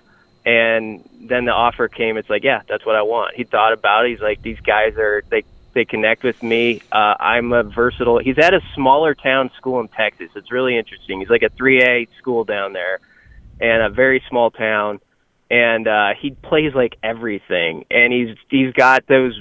and 0.45 1.07
then 1.21 1.45
the 1.45 1.51
offer 1.51 1.87
came. 1.87 2.17
It's 2.17 2.29
like, 2.29 2.43
yeah, 2.43 2.61
that's 2.67 2.85
what 2.85 2.95
I 2.95 3.03
want. 3.03 3.35
He 3.35 3.43
thought 3.43 3.73
about 3.73 4.05
it. 4.05 4.11
He's 4.11 4.21
like, 4.21 4.41
these 4.41 4.59
guys 4.61 4.97
are 4.97 5.23
they 5.29 5.43
they 5.73 5.85
connect 5.85 6.23
with 6.23 6.41
me. 6.41 6.81
Uh, 6.91 7.15
I'm 7.19 7.53
a 7.53 7.63
versatile. 7.63 8.17
He's 8.17 8.39
at 8.39 8.53
a 8.53 8.61
smaller 8.73 9.13
town 9.13 9.51
school 9.57 9.79
in 9.79 9.87
Texas. 9.89 10.31
It's 10.35 10.51
really 10.51 10.77
interesting. 10.77 11.19
He's 11.19 11.29
like 11.29 11.43
a 11.43 11.49
3A 11.51 12.07
school 12.17 12.43
down 12.43 12.73
there, 12.73 12.99
and 13.59 13.83
a 13.83 13.89
very 13.89 14.23
small 14.29 14.51
town, 14.51 14.99
and 15.49 15.87
uh, 15.87 16.09
he 16.19 16.31
plays 16.31 16.73
like 16.73 16.95
everything, 17.03 17.85
and 17.89 18.13
he's 18.13 18.37
he's 18.49 18.73
got 18.73 19.07
those 19.07 19.39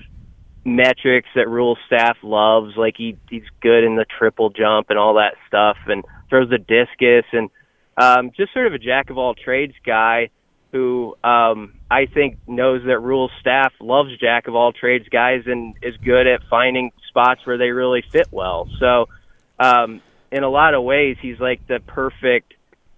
metrics 0.64 1.28
that 1.34 1.48
Rhule 1.48 1.76
staff 1.86 2.16
loves. 2.22 2.76
Like 2.76 2.94
he 2.96 3.16
he's 3.30 3.44
good 3.60 3.84
in 3.84 3.96
the 3.96 4.06
triple 4.18 4.50
jump 4.50 4.90
and 4.90 4.98
all 4.98 5.14
that 5.14 5.34
stuff, 5.46 5.76
and 5.86 6.04
throws 6.28 6.50
the 6.50 6.58
discus, 6.58 7.24
and 7.32 7.50
um, 7.96 8.30
just 8.36 8.52
sort 8.52 8.66
of 8.66 8.74
a 8.74 8.78
jack 8.78 9.10
of 9.10 9.18
all 9.18 9.34
trades 9.34 9.74
guy 9.84 10.30
who 10.72 11.16
um, 11.24 11.74
I 11.90 12.06
think 12.06 12.38
knows 12.46 12.82
that 12.86 12.98
Rhule 12.98 13.30
staff 13.40 13.72
loves 13.80 14.10
jack 14.18 14.48
of 14.48 14.54
all 14.54 14.72
trades 14.72 15.08
guys 15.08 15.42
and 15.46 15.74
is 15.82 15.96
good 16.04 16.26
at 16.26 16.42
finding 16.50 16.92
spots 17.08 17.40
where 17.44 17.56
they 17.56 17.70
really 17.70 18.04
fit 18.12 18.28
well. 18.30 18.68
So, 18.78 19.06
um, 19.58 20.02
in 20.30 20.42
a 20.42 20.48
lot 20.48 20.74
of 20.74 20.84
ways, 20.84 21.16
he's 21.20 21.40
like 21.40 21.66
the 21.66 21.80
perfect 21.80 22.52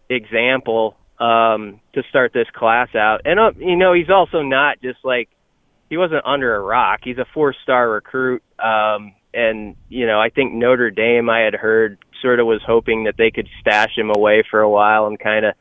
example 0.09 0.97
um, 1.21 1.81
to 1.93 2.03
start 2.09 2.33
this 2.33 2.49
class 2.53 2.95
out. 2.95 3.21
And 3.25 3.39
uh, 3.39 3.53
you 3.57 3.77
know, 3.77 3.93
he's 3.93 4.11
also 4.11 4.43
not 4.43 4.81
just 4.81 4.99
like 5.05 5.29
he 5.89 5.97
wasn't 5.97 6.25
under 6.25 6.57
a 6.57 6.61
rock. 6.61 7.01
He's 7.05 7.19
a 7.19 7.27
four-star 7.35 7.89
recruit, 7.91 8.43
um, 8.59 9.15
and 9.35 9.77
you 9.89 10.07
know, 10.07 10.21
I 10.21 10.31
think 10.31 10.55
Notre 10.55 10.91
Dame. 10.91 11.29
I 11.29 11.41
had 11.41 11.55
heard 11.55 11.99
sort 12.23 12.41
of 12.41 12.47
was 12.47 12.63
hoping 12.67 13.05
that 13.05 13.17
they 13.17 13.31
could 13.31 13.49
stash 13.61 13.97
him 13.97 14.11
away 14.11 14.43
for 14.51 14.61
a 14.61 14.71
while 14.71 15.07
and 15.07 15.19
kind 15.19 15.47
of 15.47 15.55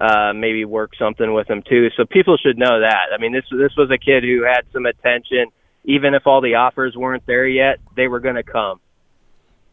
uh, 0.00 0.32
maybe 0.34 0.64
work 0.64 0.92
something 0.98 1.32
with 1.32 1.48
him 1.48 1.62
too. 1.62 1.88
So 1.96 2.04
people 2.04 2.36
should 2.36 2.58
know 2.58 2.80
that. 2.80 3.08
I 3.14 3.18
mean, 3.18 3.32
this 3.32 3.44
this 3.50 3.76
was 3.76 3.90
a 3.90 3.98
kid 3.98 4.24
who 4.24 4.44
had 4.44 4.62
some 4.72 4.86
attention, 4.86 5.46
even 5.84 6.14
if 6.14 6.26
all 6.26 6.40
the 6.40 6.56
offers 6.56 6.96
weren't 6.96 7.26
there 7.26 7.46
yet. 7.46 7.78
They 7.94 8.08
were 8.08 8.20
going 8.20 8.34
to 8.34 8.42
come. 8.42 8.80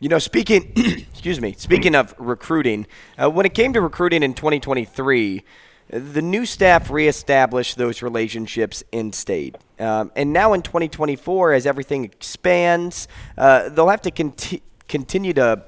You 0.03 0.09
know, 0.09 0.19
speaking, 0.19 0.73
excuse 0.75 1.39
me, 1.39 1.53
speaking 1.57 1.95
of 1.95 2.13
recruiting, 2.17 2.87
uh, 3.17 3.29
when 3.29 3.45
it 3.45 3.53
came 3.53 3.71
to 3.71 3.79
recruiting 3.79 4.21
in 4.21 4.33
2023, 4.33 5.45
the 5.91 6.21
new 6.21 6.45
staff 6.45 6.89
reestablished 6.89 7.77
those 7.77 8.01
relationships 8.01 8.83
in 8.91 9.13
state. 9.13 9.55
Um, 9.79 10.11
and 10.17 10.33
now 10.33 10.51
in 10.51 10.61
2024, 10.61 11.53
as 11.53 11.65
everything 11.65 12.03
expands, 12.03 13.07
uh, 13.37 13.69
they'll 13.69 13.87
have 13.87 14.01
to 14.01 14.11
conti- 14.11 14.61
continue 14.89 15.31
to 15.35 15.63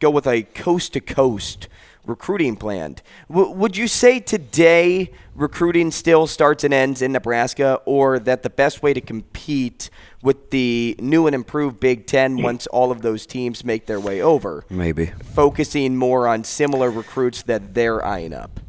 go 0.00 0.10
with 0.10 0.26
a 0.26 0.42
coast 0.42 0.92
to 0.94 1.00
coast 1.00 1.68
recruiting 2.06 2.56
plan. 2.56 2.96
W- 3.28 3.50
would 3.50 3.76
you 3.76 3.88
say 3.88 4.20
today 4.20 5.10
recruiting 5.34 5.90
still 5.90 6.26
starts 6.26 6.62
and 6.64 6.72
ends 6.72 7.02
in 7.02 7.12
Nebraska, 7.12 7.80
or 7.84 8.18
that 8.18 8.42
the 8.42 8.50
best 8.50 8.82
way 8.82 8.92
to 8.92 9.00
compete 9.00 9.90
with 10.22 10.50
the 10.50 10.96
new 10.98 11.26
and 11.26 11.34
improved 11.34 11.80
Big 11.80 12.06
Ten 12.06 12.42
once 12.42 12.66
all 12.68 12.90
of 12.90 13.02
those 13.02 13.26
teams 13.26 13.64
make 13.64 13.86
their 13.86 14.00
way 14.00 14.20
over? 14.20 14.64
Maybe. 14.70 15.06
Focusing 15.34 15.96
more 15.96 16.28
on 16.28 16.44
similar 16.44 16.90
recruits 16.90 17.42
that 17.42 17.74
they're 17.74 18.04
eyeing 18.04 18.32
up. 18.32 18.60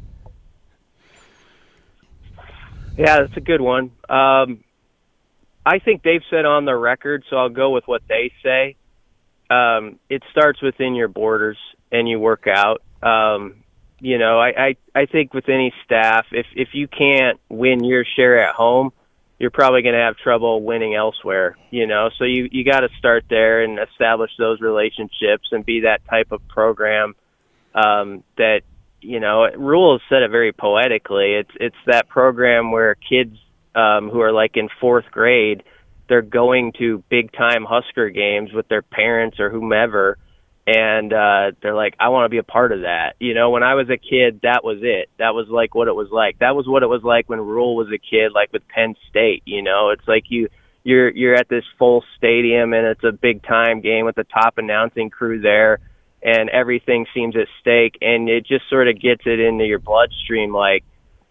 Yeah, 2.96 3.20
that's 3.20 3.36
a 3.36 3.40
good 3.40 3.60
one. 3.60 3.92
Um, 4.08 4.64
I 5.64 5.78
think 5.78 6.02
they've 6.02 6.22
said 6.30 6.46
on 6.46 6.64
the 6.64 6.74
record, 6.74 7.24
so 7.28 7.36
I'll 7.36 7.48
go 7.50 7.70
with 7.70 7.86
what 7.86 8.02
they 8.08 8.32
say. 8.42 8.76
Um, 9.50 9.98
it 10.08 10.22
starts 10.30 10.60
within 10.60 10.94
your 10.94 11.08
borders, 11.08 11.58
and 11.92 12.08
you 12.08 12.18
work 12.18 12.46
out. 12.46 12.82
Um, 13.02 13.62
you 14.00 14.18
know, 14.18 14.38
I, 14.38 14.48
I 14.48 14.76
I 14.94 15.06
think 15.06 15.32
with 15.32 15.48
any 15.48 15.72
staff, 15.84 16.26
if 16.32 16.46
if 16.54 16.68
you 16.72 16.88
can't 16.88 17.40
win 17.48 17.84
your 17.84 18.04
share 18.16 18.46
at 18.46 18.54
home, 18.54 18.92
you're 19.38 19.50
probably 19.50 19.82
going 19.82 19.94
to 19.94 20.00
have 20.00 20.16
trouble 20.16 20.62
winning 20.62 20.94
elsewhere. 20.94 21.56
You 21.70 21.86
know, 21.86 22.10
so 22.18 22.24
you 22.24 22.48
you 22.50 22.64
got 22.64 22.80
to 22.80 22.88
start 22.98 23.24
there 23.30 23.62
and 23.62 23.78
establish 23.78 24.30
those 24.38 24.60
relationships 24.60 25.48
and 25.52 25.64
be 25.64 25.80
that 25.80 26.06
type 26.08 26.32
of 26.32 26.46
program 26.48 27.14
um, 27.74 28.24
that 28.36 28.62
you 29.00 29.20
know. 29.20 29.46
Rhule 29.56 29.98
has 29.98 30.02
said 30.08 30.22
it 30.22 30.30
very 30.30 30.52
poetically. 30.52 31.34
It's 31.34 31.52
it's 31.58 31.76
that 31.86 32.08
program 32.08 32.72
where 32.72 32.96
kids 32.96 33.36
um, 33.74 34.10
who 34.10 34.20
are 34.20 34.32
like 34.32 34.56
in 34.56 34.68
fourth 34.80 35.04
grade, 35.10 35.62
they're 36.08 36.22
going 36.22 36.72
to 36.78 37.02
big 37.08 37.32
time 37.32 37.64
Husker 37.64 38.10
games 38.10 38.52
with 38.52 38.68
their 38.68 38.82
parents 38.82 39.40
or 39.40 39.50
whomever 39.50 40.18
and 40.66 41.12
uh 41.12 41.52
they're 41.62 41.74
like 41.74 41.94
I 42.00 42.08
want 42.08 42.24
to 42.24 42.28
be 42.28 42.38
a 42.38 42.42
part 42.42 42.72
of 42.72 42.80
that. 42.80 43.14
You 43.20 43.34
know, 43.34 43.50
when 43.50 43.62
I 43.62 43.74
was 43.74 43.88
a 43.88 43.96
kid, 43.96 44.40
that 44.42 44.64
was 44.64 44.78
it. 44.82 45.08
That 45.18 45.34
was 45.34 45.46
like 45.48 45.74
what 45.74 45.88
it 45.88 45.94
was 45.94 46.08
like. 46.10 46.38
That 46.40 46.56
was 46.56 46.66
what 46.66 46.82
it 46.82 46.88
was 46.88 47.02
like 47.04 47.28
when 47.28 47.40
Rhule 47.40 47.76
was 47.76 47.88
a 47.88 47.98
kid 47.98 48.32
like 48.34 48.52
with 48.52 48.66
Penn 48.68 48.96
State, 49.08 49.42
you 49.46 49.62
know. 49.62 49.90
It's 49.90 50.06
like 50.08 50.24
you 50.28 50.48
you're 50.82 51.08
you're 51.10 51.34
at 51.34 51.48
this 51.48 51.64
full 51.78 52.04
stadium 52.16 52.72
and 52.72 52.86
it's 52.86 53.04
a 53.04 53.12
big 53.12 53.42
time 53.44 53.80
game 53.80 54.06
with 54.06 54.16
the 54.16 54.24
top 54.24 54.58
announcing 54.58 55.10
crew 55.10 55.40
there 55.40 55.78
and 56.22 56.50
everything 56.50 57.06
seems 57.14 57.36
at 57.36 57.46
stake 57.60 57.98
and 58.00 58.28
it 58.28 58.46
just 58.46 58.68
sort 58.68 58.88
of 58.88 59.00
gets 59.00 59.22
it 59.26 59.38
into 59.38 59.64
your 59.64 59.78
bloodstream 59.78 60.52
like 60.52 60.84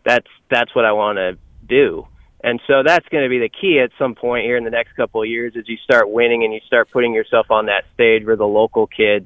that's 0.06 0.28
that's 0.50 0.74
what 0.74 0.86
I 0.86 0.94
want 0.94 1.18
to 1.18 1.38
do. 1.68 2.08
And 2.46 2.62
so 2.68 2.84
that's 2.86 3.08
going 3.10 3.24
to 3.24 3.30
be 3.30 3.40
the 3.40 3.50
key 3.50 3.80
at 3.84 3.90
some 3.98 4.14
point 4.14 4.46
here 4.46 4.56
in 4.56 4.64
the 4.64 4.70
next 4.70 4.96
couple 4.96 5.20
of 5.20 5.28
years 5.28 5.54
as 5.58 5.68
you 5.68 5.78
start 5.78 6.12
winning 6.12 6.44
and 6.44 6.54
you 6.54 6.60
start 6.68 6.92
putting 6.92 7.12
yourself 7.12 7.50
on 7.50 7.66
that 7.66 7.86
stage 7.96 8.24
where 8.24 8.36
the 8.36 8.46
local 8.46 8.86
kids, 8.86 9.26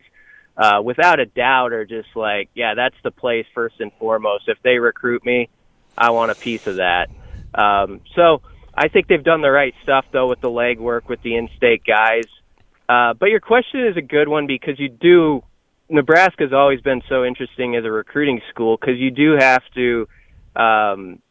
uh, 0.56 0.82
without 0.82 1.20
a 1.20 1.26
doubt, 1.26 1.74
are 1.74 1.84
just 1.84 2.08
like, 2.16 2.50
yeah, 2.56 2.76
that's 2.76 2.96
the 3.04 3.12
place 3.12 3.46
first 3.54 3.82
and 3.82 3.92
foremost. 4.00 4.46
If 4.48 4.58
they 4.64 4.80
recruit 4.80 5.26
me, 5.26 5.50
I 5.98 6.12
want 6.12 6.32
a 6.32 6.36
piece 6.36 6.66
of 6.66 6.78
that. 6.78 7.10
Um, 7.54 8.00
so 8.16 8.42
I 8.74 8.88
think 8.88 9.08
they've 9.08 9.22
done 9.22 9.42
the 9.42 9.52
right 9.52 9.76
stuff 9.84 10.06
though 10.14 10.30
with 10.30 10.40
the 10.40 10.50
legwork 10.50 11.10
with 11.10 11.22
the 11.22 11.36
in-state 11.36 11.84
guys. 11.86 12.24
Uh, 12.88 13.16
but 13.16 13.26
your 13.26 13.42
question 13.42 13.86
is 13.86 13.98
a 13.98 14.02
good 14.02 14.30
one 14.30 14.48
because 14.48 14.80
you 14.80 14.88
do. 14.88 15.44
Nebraska's 15.90 16.54
always 16.54 16.80
been 16.80 17.02
so 17.10 17.26
interesting 17.26 17.76
as 17.76 17.84
a 17.84 17.92
recruiting 17.92 18.40
school 18.50 18.78
because 18.80 18.98
you 18.98 19.12
do 19.12 19.36
have 19.38 19.64
to 19.76 20.08
um, 20.56 21.22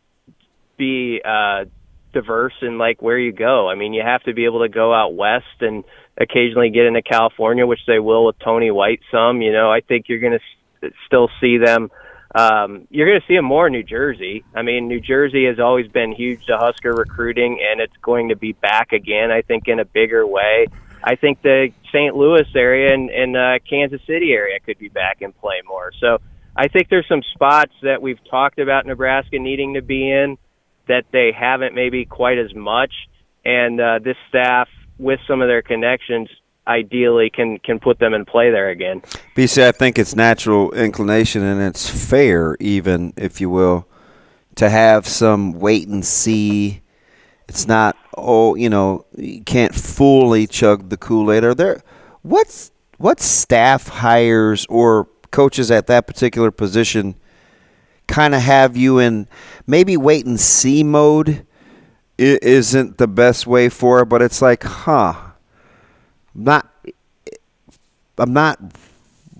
be 0.77 1.22
uh, 1.24 1.64
diverse 2.12 2.55
in 2.62 2.79
like 2.79 3.03
where 3.03 3.18
you 3.18 3.33
go. 3.33 3.68
I 3.68 3.75
mean, 3.75 3.92
you 3.92 4.03
have 4.05 4.23
to 4.25 4.35
be 4.35 4.44
able 4.44 4.61
to 4.61 4.68
go 4.68 4.92
out 4.94 5.14
west 5.14 5.61
and 5.61 5.85
occasionally 6.16 6.71
get 6.71 6.87
into 6.87 7.03
California, 7.03 7.66
which 7.66 7.81
they 7.87 7.99
will 7.99 8.27
with 8.27 8.38
Tony 8.38 8.71
White. 8.71 9.01
Some, 9.11 9.40
you 9.40 9.53
know, 9.53 9.71
I 9.71 9.81
think 9.81 10.07
you're 10.09 10.18
going 10.18 10.38
to 10.38 10.87
s- 10.87 10.92
still 11.07 11.29
see 11.40 11.59
them. 11.59 11.90
Um, 12.35 12.87
you're 12.90 13.09
going 13.09 13.21
to 13.21 13.27
see 13.27 13.37
them 13.37 13.44
more 13.44 13.68
in 13.68 13.73
New 13.73 13.83
Jersey. 13.83 14.44
I 14.55 14.62
mean, 14.62 14.88
New 14.88 15.01
Jersey 15.01 15.47
has 15.47 15.59
always 15.59 15.88
been 15.88 16.12
huge 16.12 16.44
to 16.47 16.59
Husker 16.59 16.92
recruiting, 16.92 17.59
and 17.71 17.81
it's 17.81 17.97
going 18.03 18.29
to 18.29 18.37
be 18.37 18.53
back 18.53 18.92
again. 18.92 19.31
I 19.31 19.42
think 19.42 19.66
in 19.66 19.81
a 19.81 19.85
bigger 19.85 20.27
way. 20.27 20.66
I 21.03 21.14
think 21.14 21.42
the 21.42 21.73
St. 21.92 22.14
Louis 22.14 22.47
area 22.55 22.92
and, 22.92 23.09
and 23.09 23.37
uh, 23.37 23.59
Kansas 23.68 24.01
City 24.07 24.33
area 24.33 24.59
could 24.61 24.79
be 24.79 24.88
back 24.88 25.23
and 25.23 25.37
play 25.38 25.62
more. 25.66 25.92
So 26.01 26.18
I 26.57 26.68
think 26.68 26.88
there's 26.88 27.07
some 27.09 27.23
spots 27.35 27.73
that 27.83 28.03
we've 28.03 28.18
talked 28.29 28.59
about 28.59 28.85
Nebraska 28.85 29.38
needing 29.38 29.75
to 29.75 29.83
be 29.83 30.11
in 30.11 30.37
that 30.88 31.05
they 31.12 31.33
haven't 31.33 31.74
maybe 31.74 32.05
quite 32.05 32.38
as 32.38 32.55
much. 32.55 32.92
And 33.44 33.81
uh, 33.81 34.01
this 34.03 34.16
staff, 34.29 34.68
with 34.98 35.20
some 35.27 35.40
of 35.40 35.48
their 35.48 35.62
connections, 35.62 36.29
ideally 36.66 37.31
can 37.31 37.59
can 37.61 37.81
put 37.81 37.98
them 37.98 38.12
in 38.14 38.24
play 38.24 38.51
there 38.51 38.68
again. 38.68 39.01
BC, 39.37 39.62
I 39.62 39.72
think 39.72 39.98
it's 39.98 40.14
natural 40.14 40.72
inclination 40.72 41.42
and 41.42 41.61
it's 41.62 41.88
fair, 41.88 42.57
even 42.61 43.14
if 43.16 43.40
you 43.40 43.48
will, 43.48 43.87
to 44.57 44.68
have 44.68 45.07
some 45.07 45.55
wait 45.55 45.88
and 45.88 46.05
see. 46.05 46.83
It's 47.48 47.66
not 47.66 47.96
oh, 48.16 48.57
you 48.57 48.68
know, 48.68 49.07
you 49.16 49.42
can't 49.42 49.74
fully 49.74 50.46
chug 50.46 50.90
the 50.90 50.96
Kool 50.96 51.33
Aid. 51.33 51.44
Are 51.44 51.55
there 51.55 51.83
what's 52.22 52.70
what 52.98 53.20
staff 53.20 53.88
hires 53.88 54.66
or 54.68 55.09
coaches 55.31 55.70
at 55.70 55.87
that 55.87 56.07
particular 56.07 56.51
position 56.51 57.14
kind 58.09 58.35
of 58.35 58.42
have 58.42 58.77
you 58.77 58.99
in 58.99 59.29
maybe 59.66 59.97
wait 59.97 60.27
and 60.27 60.40
see 60.40 60.83
mode? 60.83 61.47
It 62.16 62.42
isn't 62.42 62.99
the 62.99 63.07
best 63.07 63.47
way 63.47 63.68
for 63.68 64.01
it, 64.01 64.07
but 64.07 64.23
it's 64.23 64.42
like, 64.42 64.64
huh, 64.64 65.14
not 66.35 66.68
I'm 68.18 68.33
not 68.33 68.59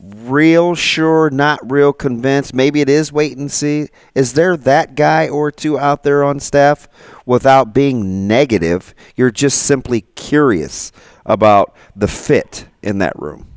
real 0.01 0.75
sure, 0.75 1.31
not 1.31 1.59
real 1.71 1.93
convinced. 1.93 2.55
Maybe 2.55 2.81
it 2.81 2.89
is 2.89 3.13
wait 3.13 3.37
and 3.37 3.51
see. 3.51 3.89
Is 4.15 4.35
there 4.35 4.57
that 4.57 4.95
guy 4.95 5.29
or 5.29 5.51
two 5.51 5.79
out 5.79 6.05
there 6.05 6.23
on 6.23 6.41
staff 6.41 6.89
without 7.27 7.75
being 7.75 8.29
negative? 8.29 8.95
You're 9.17 9.31
just 9.31 9.63
simply 9.63 10.03
curious 10.15 10.93
about 11.27 11.75
the 11.97 12.09
fit 12.09 12.67
in 12.83 12.99
that 12.99 13.19
room. 13.19 13.48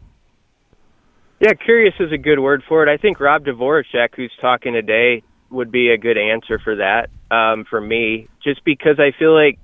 Yeah, 1.41 1.53
curious 1.53 1.95
is 1.99 2.11
a 2.11 2.19
good 2.19 2.37
word 2.39 2.61
for 2.69 2.83
it. 2.87 2.93
I 2.93 2.97
think 2.97 3.19
Rob 3.19 3.43
Dvorak, 3.43 4.13
who's 4.15 4.31
talking 4.39 4.73
today, 4.73 5.23
would 5.49 5.71
be 5.71 5.89
a 5.89 5.97
good 5.97 6.15
answer 6.17 6.59
for 6.59 6.75
that 6.75 7.09
um, 7.35 7.65
for 7.67 7.81
me, 7.81 8.27
just 8.43 8.63
because 8.63 8.99
I 8.99 9.11
feel 9.17 9.33
like 9.33 9.57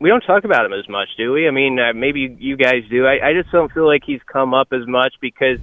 we 0.00 0.08
don't 0.08 0.22
talk 0.22 0.42
about 0.42 0.66
him 0.66 0.72
as 0.72 0.88
much, 0.88 1.06
do 1.16 1.32
we? 1.32 1.46
I 1.46 1.52
mean, 1.52 1.78
uh, 1.78 1.92
maybe 1.94 2.36
you 2.40 2.56
guys 2.56 2.82
do. 2.90 3.06
I, 3.06 3.28
I 3.28 3.32
just 3.32 3.52
don't 3.52 3.70
feel 3.72 3.86
like 3.86 4.02
he's 4.04 4.20
come 4.26 4.54
up 4.54 4.72
as 4.72 4.88
much 4.88 5.14
because, 5.20 5.60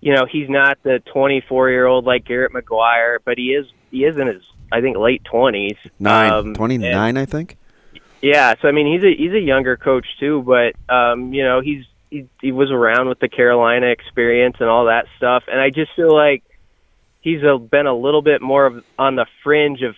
you 0.00 0.14
know, 0.14 0.24
he's 0.24 0.48
not 0.48 0.78
the 0.82 1.00
24 1.12 1.68
year 1.68 1.84
old 1.86 2.06
like 2.06 2.24
Garrett 2.24 2.52
McGuire, 2.52 3.18
but 3.22 3.36
he 3.36 3.48
is 3.52 3.66
he 3.90 4.04
is 4.04 4.16
in 4.16 4.28
his 4.28 4.42
I 4.72 4.80
think 4.80 4.96
late 4.96 5.22
20s. 5.30 5.76
Nine, 5.98 6.32
Um, 6.32 6.54
29, 6.54 6.90
and- 6.90 7.18
I 7.18 7.26
think. 7.26 7.58
yeah, 8.22 8.54
so 8.62 8.66
I 8.68 8.72
mean, 8.72 8.86
he's 8.90 9.04
a 9.04 9.14
he's 9.14 9.32
a 9.34 9.40
younger 9.40 9.76
coach 9.76 10.06
too, 10.18 10.42
but 10.42 10.72
um, 10.92 11.34
you 11.34 11.44
know, 11.44 11.60
he's 11.60 11.84
he, 12.10 12.28
he 12.40 12.52
was 12.52 12.70
around 12.70 13.08
with 13.08 13.18
the 13.18 13.28
Carolina 13.28 13.86
experience 13.88 14.56
and 14.60 14.68
all 14.68 14.86
that 14.86 15.06
stuff, 15.16 15.44
and 15.46 15.60
I 15.60 15.70
just 15.70 15.90
feel 15.96 16.14
like 16.14 16.42
he's 17.20 17.42
a, 17.42 17.58
been 17.58 17.86
a 17.86 17.94
little 17.96 18.22
bit 18.22 18.40
more 18.42 18.66
of, 18.66 18.84
on 18.98 19.16
the 19.16 19.26
fringe 19.42 19.82
of 19.82 19.94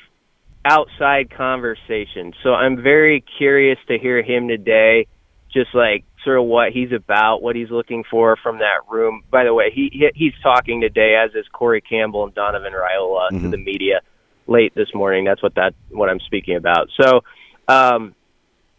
outside 0.65 1.31
conversation. 1.31 2.33
So 2.43 2.55
I'm 2.55 2.83
very 2.83 3.25
curious 3.39 3.79
to 3.89 3.99
hear 3.99 4.23
him 4.23 4.49
today, 4.49 5.07
just 5.53 5.75
like 5.75 6.05
sort 6.25 6.39
of 6.39 6.45
what 6.45 6.73
he's 6.73 6.93
about, 6.93 7.43
what 7.43 7.57
he's 7.57 7.71
looking 7.71 8.05
for 8.11 8.37
from 8.43 8.59
that 8.59 8.83
room. 8.91 9.23
By 9.31 9.45
the 9.45 9.55
way, 9.55 9.71
he, 9.73 9.91
he 9.93 10.11
he's 10.15 10.35
talking 10.43 10.81
today, 10.81 11.15
as 11.15 11.35
is 11.35 11.47
Corey 11.53 11.81
Campbell 11.81 12.25
and 12.25 12.35
Donovan 12.35 12.73
Raiola 12.73 13.31
mm-hmm. 13.31 13.45
to 13.45 13.49
the 13.49 13.57
media 13.57 14.01
late 14.47 14.75
this 14.75 14.95
morning. 14.95 15.25
That's 15.25 15.43
what 15.43 15.55
that 15.55 15.75
what 15.91 16.11
I'm 16.11 16.21
speaking 16.21 16.57
about. 16.57 16.89
So. 17.01 17.21
Um, 17.69 18.17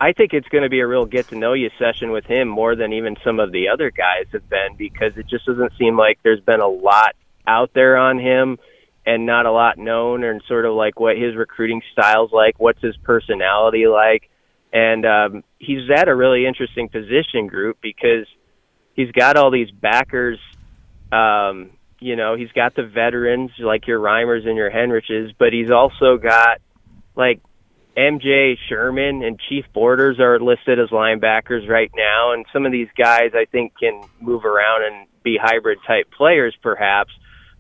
I 0.01 0.13
think 0.13 0.33
it's 0.33 0.47
going 0.47 0.63
to 0.63 0.69
be 0.69 0.79
a 0.79 0.87
real 0.87 1.05
get 1.05 1.27
to 1.27 1.35
know 1.35 1.53
you 1.53 1.69
session 1.77 2.09
with 2.09 2.25
him 2.25 2.47
more 2.47 2.75
than 2.75 2.91
even 2.91 3.17
some 3.23 3.39
of 3.39 3.51
the 3.51 3.69
other 3.69 3.91
guys 3.91 4.25
have 4.31 4.49
been 4.49 4.75
because 4.75 5.15
it 5.15 5.27
just 5.27 5.45
doesn't 5.45 5.73
seem 5.77 5.95
like 5.95 6.17
there's 6.23 6.39
been 6.39 6.59
a 6.59 6.67
lot 6.67 7.13
out 7.45 7.69
there 7.75 7.97
on 7.97 8.17
him 8.17 8.57
and 9.05 9.27
not 9.27 9.45
a 9.45 9.51
lot 9.51 9.77
known 9.77 10.23
and 10.23 10.41
sort 10.47 10.65
of 10.65 10.73
like 10.73 10.99
what 10.99 11.17
his 11.17 11.35
recruiting 11.35 11.83
style's 11.91 12.31
like, 12.31 12.59
what's 12.59 12.81
his 12.81 12.97
personality 13.03 13.85
like. 13.85 14.27
And 14.73 15.05
um, 15.05 15.43
he's 15.59 15.87
at 15.95 16.07
a 16.07 16.15
really 16.15 16.47
interesting 16.47 16.89
position 16.89 17.45
group 17.45 17.77
because 17.79 18.25
he's 18.95 19.11
got 19.11 19.37
all 19.37 19.51
these 19.51 19.69
backers. 19.69 20.39
Um, 21.11 21.77
you 21.99 22.15
know, 22.15 22.35
he's 22.35 22.51
got 22.53 22.73
the 22.73 22.87
veterans 22.87 23.51
like 23.59 23.85
your 23.85 23.99
Reimers 23.99 24.47
and 24.47 24.57
your 24.57 24.71
Henriches, 24.71 25.35
but 25.37 25.53
he's 25.53 25.69
also 25.69 26.17
got 26.17 26.59
like 27.15 27.39
MJ 27.97 28.55
Sherman 28.69 29.23
and 29.23 29.39
Chief 29.49 29.65
Borders 29.73 30.19
are 30.19 30.39
listed 30.39 30.79
as 30.79 30.89
linebackers 30.89 31.67
right 31.67 31.91
now, 31.95 32.33
and 32.33 32.45
some 32.53 32.65
of 32.65 32.71
these 32.71 32.87
guys 32.97 33.31
I 33.33 33.45
think 33.45 33.73
can 33.77 34.01
move 34.19 34.45
around 34.45 34.83
and 34.83 35.07
be 35.23 35.37
hybrid 35.41 35.79
type 35.85 36.09
players, 36.11 36.55
perhaps. 36.61 37.11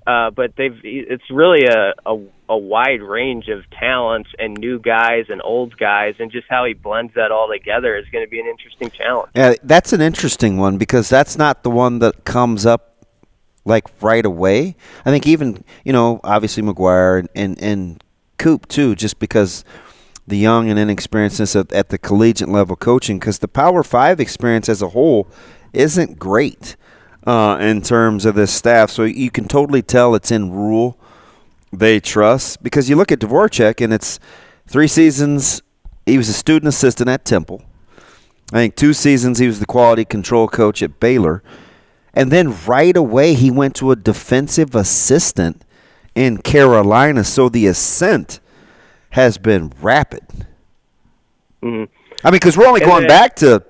Uh, 0.07 0.31
but 0.31 0.55
they've 0.57 0.79
it's 0.83 1.29
really 1.29 1.65
a, 1.65 1.93
a 2.05 2.17
a 2.49 2.57
wide 2.57 3.01
range 3.01 3.49
of 3.49 3.69
talents 3.69 4.29
and 4.39 4.57
new 4.57 4.79
guys 4.79 5.25
and 5.29 5.41
old 5.43 5.77
guys, 5.77 6.15
and 6.19 6.31
just 6.31 6.47
how 6.49 6.65
he 6.65 6.73
blends 6.73 7.13
that 7.13 7.31
all 7.31 7.47
together 7.47 7.95
is 7.95 8.05
going 8.11 8.25
to 8.25 8.29
be 8.29 8.39
an 8.39 8.47
interesting 8.47 8.89
challenge. 8.89 9.29
Yeah, 9.35 9.53
that's 9.63 9.93
an 9.93 10.01
interesting 10.01 10.57
one 10.57 10.77
because 10.77 11.07
that's 11.07 11.37
not 11.37 11.63
the 11.63 11.69
one 11.69 11.99
that 11.99 12.25
comes 12.25 12.65
up 12.65 13.05
like 13.63 13.85
right 14.01 14.25
away. 14.25 14.75
I 15.05 15.11
think 15.11 15.27
even 15.27 15.63
you 15.83 15.93
know 15.93 16.19
obviously 16.23 16.63
McGuire 16.63 17.19
and 17.19 17.29
and, 17.35 17.61
and 17.61 18.03
Coop 18.37 18.67
too, 18.67 18.95
just 18.95 19.19
because 19.19 19.63
the 20.27 20.37
young 20.37 20.69
and 20.69 20.79
inexperiencedness 20.79 21.59
at, 21.59 21.71
at 21.73 21.89
the 21.89 21.97
collegiate 21.97 22.49
level 22.49 22.75
coaching 22.75 23.19
because 23.19 23.39
the 23.39 23.47
Power 23.47 23.83
Five 23.83 24.19
experience 24.19 24.69
as 24.69 24.81
a 24.81 24.89
whole 24.89 25.27
isn't 25.73 26.19
great 26.19 26.75
uh, 27.25 27.57
in 27.59 27.81
terms 27.81 28.25
of 28.25 28.35
this 28.35 28.53
staff. 28.53 28.89
So 28.89 29.03
you 29.03 29.31
can 29.31 29.47
totally 29.47 29.81
tell 29.81 30.15
it's 30.15 30.31
in 30.31 30.51
Rhule 30.51 30.97
they 31.73 31.99
trust 31.99 32.61
because 32.61 32.89
you 32.89 32.95
look 32.95 33.11
at 33.11 33.19
Dvorak 33.19 33.83
and 33.83 33.93
it's 33.93 34.19
three 34.67 34.87
seasons. 34.87 35.61
He 36.05 36.17
was 36.17 36.29
a 36.29 36.33
student 36.33 36.67
assistant 36.67 37.09
at 37.09 37.25
Temple. 37.25 37.63
I 38.51 38.57
think 38.57 38.75
two 38.75 38.93
seasons 38.93 39.39
he 39.39 39.47
was 39.47 39.59
the 39.59 39.65
quality 39.65 40.03
control 40.03 40.47
coach 40.47 40.83
at 40.83 40.99
Baylor. 40.99 41.41
And 42.13 42.31
then 42.31 42.57
right 42.65 42.95
away 42.97 43.33
he 43.33 43.49
went 43.49 43.75
to 43.77 43.91
a 43.91 43.95
defensive 43.95 44.75
assistant 44.75 45.63
in 46.13 46.39
Carolina. 46.39 47.23
So 47.23 47.47
the 47.47 47.67
ascent 47.67 48.41
has 49.11 49.37
been 49.37 49.71
rapid. 49.81 50.25
Mm-hmm. 51.61 51.91
I 52.23 52.31
mean, 52.31 52.39
because 52.39 52.57
we're 52.57 52.67
only 52.67 52.81
going 52.81 53.07
back 53.07 53.35
to 53.37 53.63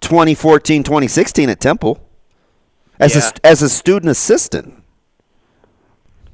2014, 0.00 0.82
2016 0.82 1.48
at 1.48 1.60
Temple 1.60 2.00
as 2.98 3.14
yeah. 3.14 3.30
a 3.44 3.46
as 3.46 3.62
a 3.62 3.68
student 3.68 4.10
assistant. 4.10 4.82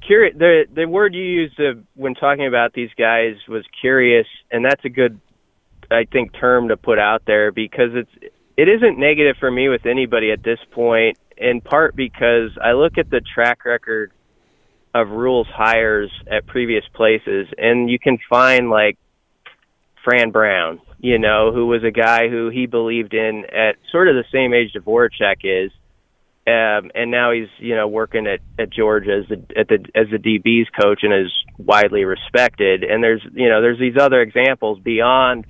Curious. 0.06 0.36
The 0.36 0.64
the 0.72 0.86
word 0.86 1.14
you 1.14 1.22
used 1.22 1.60
uh, 1.60 1.74
when 1.94 2.14
talking 2.14 2.46
about 2.46 2.72
these 2.72 2.90
guys 2.98 3.34
was 3.48 3.64
curious, 3.80 4.26
and 4.50 4.64
that's 4.64 4.84
a 4.84 4.88
good, 4.88 5.20
I 5.90 6.04
think, 6.10 6.32
term 6.38 6.68
to 6.68 6.76
put 6.76 6.98
out 6.98 7.22
there 7.26 7.52
because 7.52 7.90
it's 7.94 8.32
it 8.56 8.68
isn't 8.68 8.98
negative 8.98 9.36
for 9.38 9.50
me 9.50 9.68
with 9.68 9.86
anybody 9.86 10.32
at 10.32 10.42
this 10.42 10.58
point. 10.72 11.18
In 11.36 11.60
part 11.60 11.94
because 11.94 12.50
I 12.60 12.72
look 12.72 12.98
at 12.98 13.10
the 13.10 13.20
track 13.20 13.64
record 13.64 14.10
of 14.94 15.10
Rhule's 15.10 15.48
hires 15.48 16.10
at 16.30 16.46
previous 16.46 16.84
places, 16.94 17.48
and 17.56 17.90
you 17.90 17.98
can 17.98 18.18
find 18.30 18.70
like 18.70 18.98
Fran 20.04 20.30
Brown, 20.30 20.80
you 20.98 21.18
know, 21.18 21.52
who 21.52 21.66
was 21.66 21.84
a 21.84 21.90
guy 21.90 22.28
who 22.28 22.48
he 22.48 22.66
believed 22.66 23.14
in 23.14 23.44
at 23.46 23.76
sort 23.92 24.08
of 24.08 24.14
the 24.14 24.24
same 24.32 24.54
age 24.54 24.72
Dvorak 24.72 25.40
is, 25.44 25.70
um, 26.46 26.90
and 26.94 27.10
now 27.10 27.32
he's 27.32 27.48
you 27.58 27.76
know 27.76 27.88
working 27.88 28.26
at 28.26 28.40
at 28.58 28.70
Georgia 28.70 29.20
as 29.22 29.28
the 29.28 29.58
at 29.58 29.68
the 29.68 29.84
as 29.94 30.06
the 30.10 30.16
DB's 30.16 30.68
coach 30.80 31.00
and 31.02 31.12
is 31.12 31.32
widely 31.58 32.04
respected. 32.04 32.84
And 32.84 33.02
there's 33.02 33.22
you 33.34 33.48
know 33.48 33.60
there's 33.60 33.78
these 33.78 33.96
other 34.00 34.22
examples 34.22 34.78
beyond. 34.80 35.44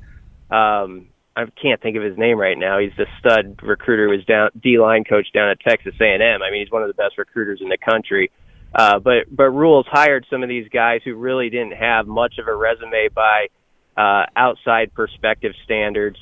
Um, 0.50 1.08
I 1.36 1.44
can't 1.62 1.80
think 1.80 1.96
of 1.96 2.02
his 2.02 2.18
name 2.18 2.36
right 2.36 2.58
now. 2.58 2.80
He's 2.80 2.96
the 2.96 3.06
stud 3.20 3.60
recruiter 3.62 4.06
who 4.06 4.16
was 4.16 4.24
down 4.24 4.50
D 4.60 4.80
line 4.80 5.04
coach 5.04 5.28
down 5.32 5.50
at 5.50 5.60
Texas 5.60 5.94
A 6.00 6.04
and 6.04 6.22
M. 6.22 6.42
I 6.42 6.50
mean, 6.50 6.64
he's 6.64 6.72
one 6.72 6.82
of 6.82 6.88
the 6.88 7.00
best 7.00 7.16
recruiters 7.16 7.60
in 7.62 7.68
the 7.68 7.78
country. 7.78 8.32
Uh, 8.74 8.98
but 8.98 9.24
but 9.30 9.50
Rhule's 9.50 9.86
hired 9.90 10.26
some 10.30 10.42
of 10.42 10.48
these 10.48 10.68
guys 10.68 11.00
who 11.04 11.14
really 11.14 11.50
didn't 11.50 11.72
have 11.72 12.06
much 12.06 12.34
of 12.38 12.48
a 12.48 12.54
resume 12.54 13.08
by 13.14 13.48
uh, 13.96 14.26
outside 14.36 14.92
perspective 14.94 15.52
standards, 15.64 16.18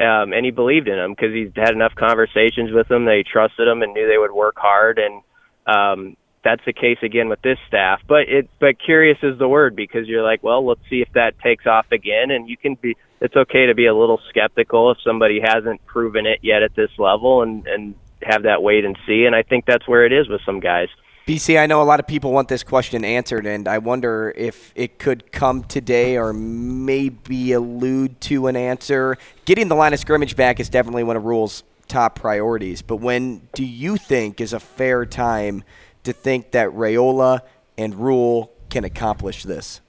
um, 0.00 0.32
and 0.32 0.44
he 0.44 0.50
believed 0.50 0.88
in 0.88 0.96
them 0.96 1.12
because 1.12 1.34
he's 1.34 1.50
had 1.56 1.72
enough 1.72 1.94
conversations 1.94 2.70
with 2.72 2.88
them. 2.88 3.04
They 3.04 3.24
trusted 3.30 3.66
them 3.66 3.82
and 3.82 3.92
knew 3.92 4.08
they 4.08 4.18
would 4.18 4.32
work 4.32 4.54
hard, 4.56 4.98
and 4.98 5.22
um, 5.66 6.16
that's 6.44 6.64
the 6.64 6.72
case 6.72 6.98
again 7.02 7.28
with 7.28 7.42
this 7.42 7.58
staff. 7.66 8.00
But 8.06 8.28
it 8.28 8.48
but 8.60 8.76
curious 8.82 9.18
is 9.22 9.38
the 9.38 9.48
word 9.48 9.74
because 9.74 10.06
you're 10.06 10.22
like, 10.22 10.42
well, 10.42 10.64
let's 10.64 10.80
see 10.88 11.02
if 11.02 11.12
that 11.14 11.38
takes 11.40 11.66
off 11.66 11.86
again, 11.90 12.30
and 12.30 12.48
you 12.48 12.56
can 12.56 12.76
be. 12.76 12.96
It's 13.20 13.34
okay 13.34 13.66
to 13.66 13.74
be 13.74 13.86
a 13.86 13.94
little 13.94 14.20
skeptical 14.28 14.92
if 14.92 14.98
somebody 15.04 15.40
hasn't 15.42 15.84
proven 15.84 16.24
it 16.24 16.38
yet 16.42 16.62
at 16.62 16.76
this 16.76 16.90
level, 16.96 17.42
and 17.42 17.66
and 17.66 17.94
have 18.22 18.44
that 18.44 18.62
wait 18.62 18.84
and 18.84 18.96
see. 19.06 19.24
And 19.24 19.34
I 19.34 19.42
think 19.42 19.64
that's 19.66 19.86
where 19.88 20.06
it 20.06 20.12
is 20.12 20.28
with 20.28 20.40
some 20.46 20.60
guys. 20.60 20.88
BC, 21.28 21.60
I 21.60 21.66
know 21.66 21.82
a 21.82 21.84
lot 21.84 22.00
of 22.00 22.06
people 22.06 22.32
want 22.32 22.48
this 22.48 22.62
question 22.62 23.04
answered, 23.04 23.44
and 23.44 23.68
I 23.68 23.76
wonder 23.76 24.32
if 24.34 24.72
it 24.74 24.98
could 24.98 25.30
come 25.30 25.62
today 25.62 26.16
or 26.16 26.32
maybe 26.32 27.52
allude 27.52 28.18
to 28.22 28.46
an 28.46 28.56
answer. 28.56 29.18
Getting 29.44 29.68
the 29.68 29.74
line 29.74 29.92
of 29.92 30.00
scrimmage 30.00 30.36
back 30.36 30.58
is 30.58 30.70
definitely 30.70 31.04
one 31.04 31.18
of 31.18 31.26
Rhule's 31.26 31.64
top 31.86 32.14
priorities, 32.14 32.80
but 32.80 32.96
when 32.96 33.42
do 33.52 33.62
you 33.62 33.98
think 33.98 34.40
is 34.40 34.54
a 34.54 34.58
fair 34.58 35.04
time 35.04 35.64
to 36.04 36.14
think 36.14 36.52
that 36.52 36.70
Raiola 36.70 37.42
and 37.76 37.94
Rule 37.96 38.50
can 38.70 38.84
accomplish 38.84 39.42
this? 39.42 39.82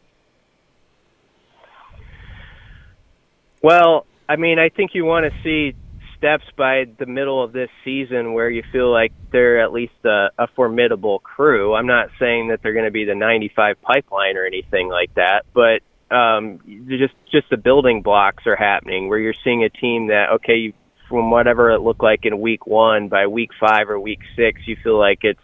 Well, 3.63 4.05
I 4.27 4.35
mean, 4.35 4.59
I 4.59 4.67
think 4.67 4.93
you 4.93 5.05
want 5.05 5.31
to 5.31 5.41
see 5.41 5.73
steps 6.19 6.43
by 6.57 6.83
the 6.99 7.05
middle 7.05 7.41
of 7.41 7.53
this 7.53 7.69
season 7.83 8.33
where 8.33 8.49
you 8.49 8.61
feel 8.71 8.91
like 8.91 9.11
they're 9.31 9.61
at 9.61 9.71
least 9.71 9.93
a, 10.05 10.27
a 10.37 10.47
formidable 10.55 11.19
crew. 11.19 11.73
I'm 11.73 11.87
not 11.87 12.09
saying 12.19 12.49
that 12.49 12.59
they're 12.61 12.73
going 12.73 12.85
to 12.85 12.91
be 12.91 13.05
the 13.05 13.15
95 13.15 13.81
pipeline 13.81 14.37
or 14.37 14.45
anything 14.45 14.89
like 14.89 15.15
that, 15.15 15.45
but 15.53 15.81
um, 16.13 16.59
just 16.87 17.13
just 17.31 17.49
the 17.49 17.57
building 17.57 18.01
blocks 18.01 18.43
are 18.47 18.55
happening 18.55 19.09
where 19.09 19.19
you're 19.19 19.33
seeing 19.43 19.63
a 19.63 19.69
team 19.69 20.07
that 20.07 20.29
okay, 20.35 20.73
from 21.07 21.31
whatever 21.31 21.71
it 21.71 21.79
looked 21.79 22.03
like 22.03 22.25
in 22.25 22.39
week 22.39 22.67
one, 22.67 23.09
by 23.09 23.27
week 23.27 23.51
five 23.59 23.89
or 23.89 23.99
week 23.99 24.19
six, 24.35 24.61
you 24.65 24.75
feel 24.83 24.97
like 24.97 25.19
it's 25.21 25.39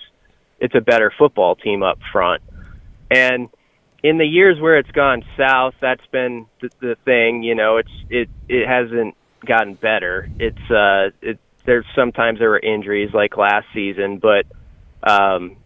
it's 0.59 0.75
a 0.75 0.81
better 0.81 1.11
football 1.17 1.55
team 1.55 1.83
up 1.83 1.99
front. 2.11 2.41
And 3.11 3.49
in 4.03 4.17
the 4.17 4.25
years 4.25 4.59
where 4.59 4.77
it's 4.77 4.91
gone 4.91 5.23
south, 5.37 5.75
that's 5.81 6.05
been 6.11 6.47
the, 6.61 6.69
the 6.79 6.95
thing. 7.05 7.43
You 7.43 7.55
know, 7.55 7.77
it's 7.77 7.91
it 8.09 8.29
it 8.49 8.67
hasn't 8.67 9.15
gotten 9.45 9.75
better. 9.75 10.29
It's 10.39 10.71
uh, 10.71 11.15
it, 11.21 11.39
there's 11.65 11.85
sometimes 11.95 12.39
there 12.39 12.49
were 12.49 12.59
injuries 12.59 13.11
like 13.13 13.37
last 13.37 13.65
season, 13.73 14.19
but 14.19 14.45
um, 15.09 15.57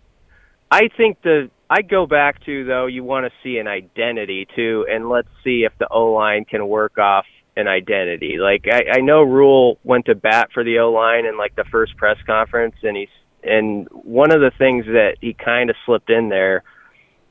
I 0.71 0.89
think 0.95 1.21
the 1.21 1.49
I 1.69 1.81
go 1.81 2.05
back 2.05 2.43
to 2.45 2.65
though 2.65 2.87
you 2.87 3.03
want 3.03 3.25
to 3.25 3.31
see 3.43 3.57
an 3.57 3.67
identity 3.67 4.47
too, 4.55 4.85
and 4.89 5.09
let's 5.09 5.27
see 5.43 5.63
if 5.65 5.73
the 5.77 5.87
O 5.89 6.13
line 6.13 6.45
can 6.45 6.67
work 6.67 6.97
off 6.97 7.25
an 7.55 7.67
identity. 7.67 8.37
Like 8.39 8.65
I, 8.71 8.99
I 8.99 9.01
know 9.01 9.21
Rhule 9.21 9.77
went 9.83 10.05
to 10.05 10.15
bat 10.15 10.49
for 10.53 10.63
the 10.63 10.79
O 10.79 10.91
line 10.91 11.25
in 11.25 11.37
like 11.37 11.55
the 11.55 11.65
first 11.71 11.95
press 11.97 12.17
conference, 12.25 12.75
and 12.83 12.97
he's 12.97 13.09
and 13.43 13.87
one 13.91 14.31
of 14.31 14.41
the 14.41 14.51
things 14.57 14.85
that 14.85 15.17
he 15.21 15.33
kind 15.33 15.69
of 15.69 15.75
slipped 15.85 16.09
in 16.09 16.29
there 16.29 16.63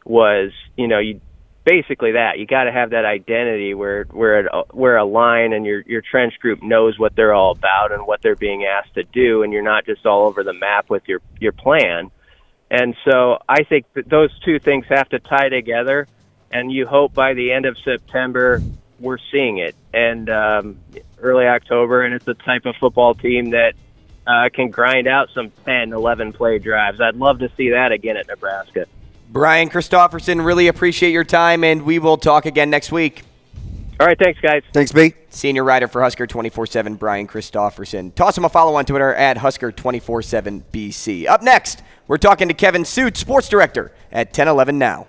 was 0.05 0.51
you 0.77 0.89
know 0.89 0.99
you 0.99 1.21
basically 1.69 2.13
that. 2.13 2.39
You 2.39 2.47
got 2.47 2.65
to 2.65 2.73
have 2.73 2.91
that 2.91 3.05
identity 3.05 3.75
where 3.75 4.05
where 4.05 4.41
it, 4.41 4.47
where 4.73 4.97
a 4.97 5.05
line 5.05 5.53
and 5.53 5.67
your 5.67 5.83
your 5.83 6.01
trench 6.01 6.39
group 6.41 6.63
knows 6.63 6.99
what 6.99 7.15
they're 7.15 7.35
all 7.35 7.53
about 7.53 7.93
and 7.93 8.07
what 8.07 8.23
they're 8.23 8.37
being 8.37 8.65
asked 8.65 8.95
to 8.95 9.05
do, 9.05 9.43
and 9.43 9.53
you're 9.53 9.63
not 9.63 9.85
just 9.85 10.07
all 10.07 10.27
over 10.27 10.43
the 10.43 10.55
map 10.55 10.89
with 10.89 11.07
your 11.07 11.21
your 11.39 11.53
plan. 11.53 12.11
And 12.71 12.95
so 13.05 13.39
I 13.49 13.65
think 13.65 13.87
that 13.95 14.09
those 14.09 14.31
two 14.41 14.59
things 14.59 14.87
have 14.89 15.09
to 15.11 15.19
tie 15.19 15.51
together, 15.51 16.09
and 16.51 16.73
you 16.73 16.87
hope 16.87 17.13
by 17.13 17.35
the 17.35 17.53
end 17.53 17.67
of 17.67 17.77
September 17.79 18.63
we're 18.99 19.19
seeing 19.31 19.59
it, 19.59 19.77
and 19.93 20.29
um, 20.31 20.79
early 21.21 21.47
October, 21.47 22.03
and 22.03 22.15
it's 22.15 22.25
the 22.25 22.35
type 22.35 22.65
of 22.65 22.77
football 22.77 23.15
team 23.15 23.51
that 23.51 23.75
uh, 24.27 24.49
can 24.53 24.71
grind 24.71 25.07
out 25.07 25.29
some 25.35 25.51
10, 25.65 25.93
11 25.93 26.33
play 26.33 26.59
drives. 26.59 27.01
I'd 27.01 27.17
love 27.17 27.39
to 27.41 27.51
see 27.57 27.71
that 27.71 27.93
again 27.93 28.17
at 28.17 28.27
Nebraska. 28.27 28.87
Brian 29.31 29.69
Christopherson, 29.69 30.41
really 30.41 30.69
appreciate 30.69 31.13
your 31.13 31.25
time, 31.25 31.63
and 31.63 31.83
we 31.83 31.99
will 31.99 32.17
talk 32.17 32.47
again 32.47 32.71
next 32.71 32.91
week. 32.91 33.23
All 34.01 34.07
right, 34.07 34.19
thanks, 34.19 34.41
guys. 34.41 34.63
Thanks, 34.73 34.93
B. 34.93 35.13
Senior 35.29 35.65
writer 35.65 35.89
for 35.89 36.01
Husker 36.03 36.27
24 36.27 36.67
7, 36.67 36.95
Brian 36.95 37.27
Christopherson. 37.27 38.13
Toss 38.13 38.39
him 38.39 38.45
a 38.45 38.49
follow 38.49 38.77
on 38.77 38.87
Twitter 38.87 39.13
at 39.15 39.39
Husker 39.39 39.73
24 39.73 40.23
7 40.23 40.65
BC. 40.73 41.27
Up 41.27 41.43
next, 41.43 41.83
we're 42.07 42.17
talking 42.17 42.49
to 42.49 42.55
Kevin 42.55 42.85
Sjuts, 42.85 43.17
sports 43.17 43.49
director 43.49 43.93
at 44.13 44.29
1011 44.29 44.79
Now. 44.79 45.09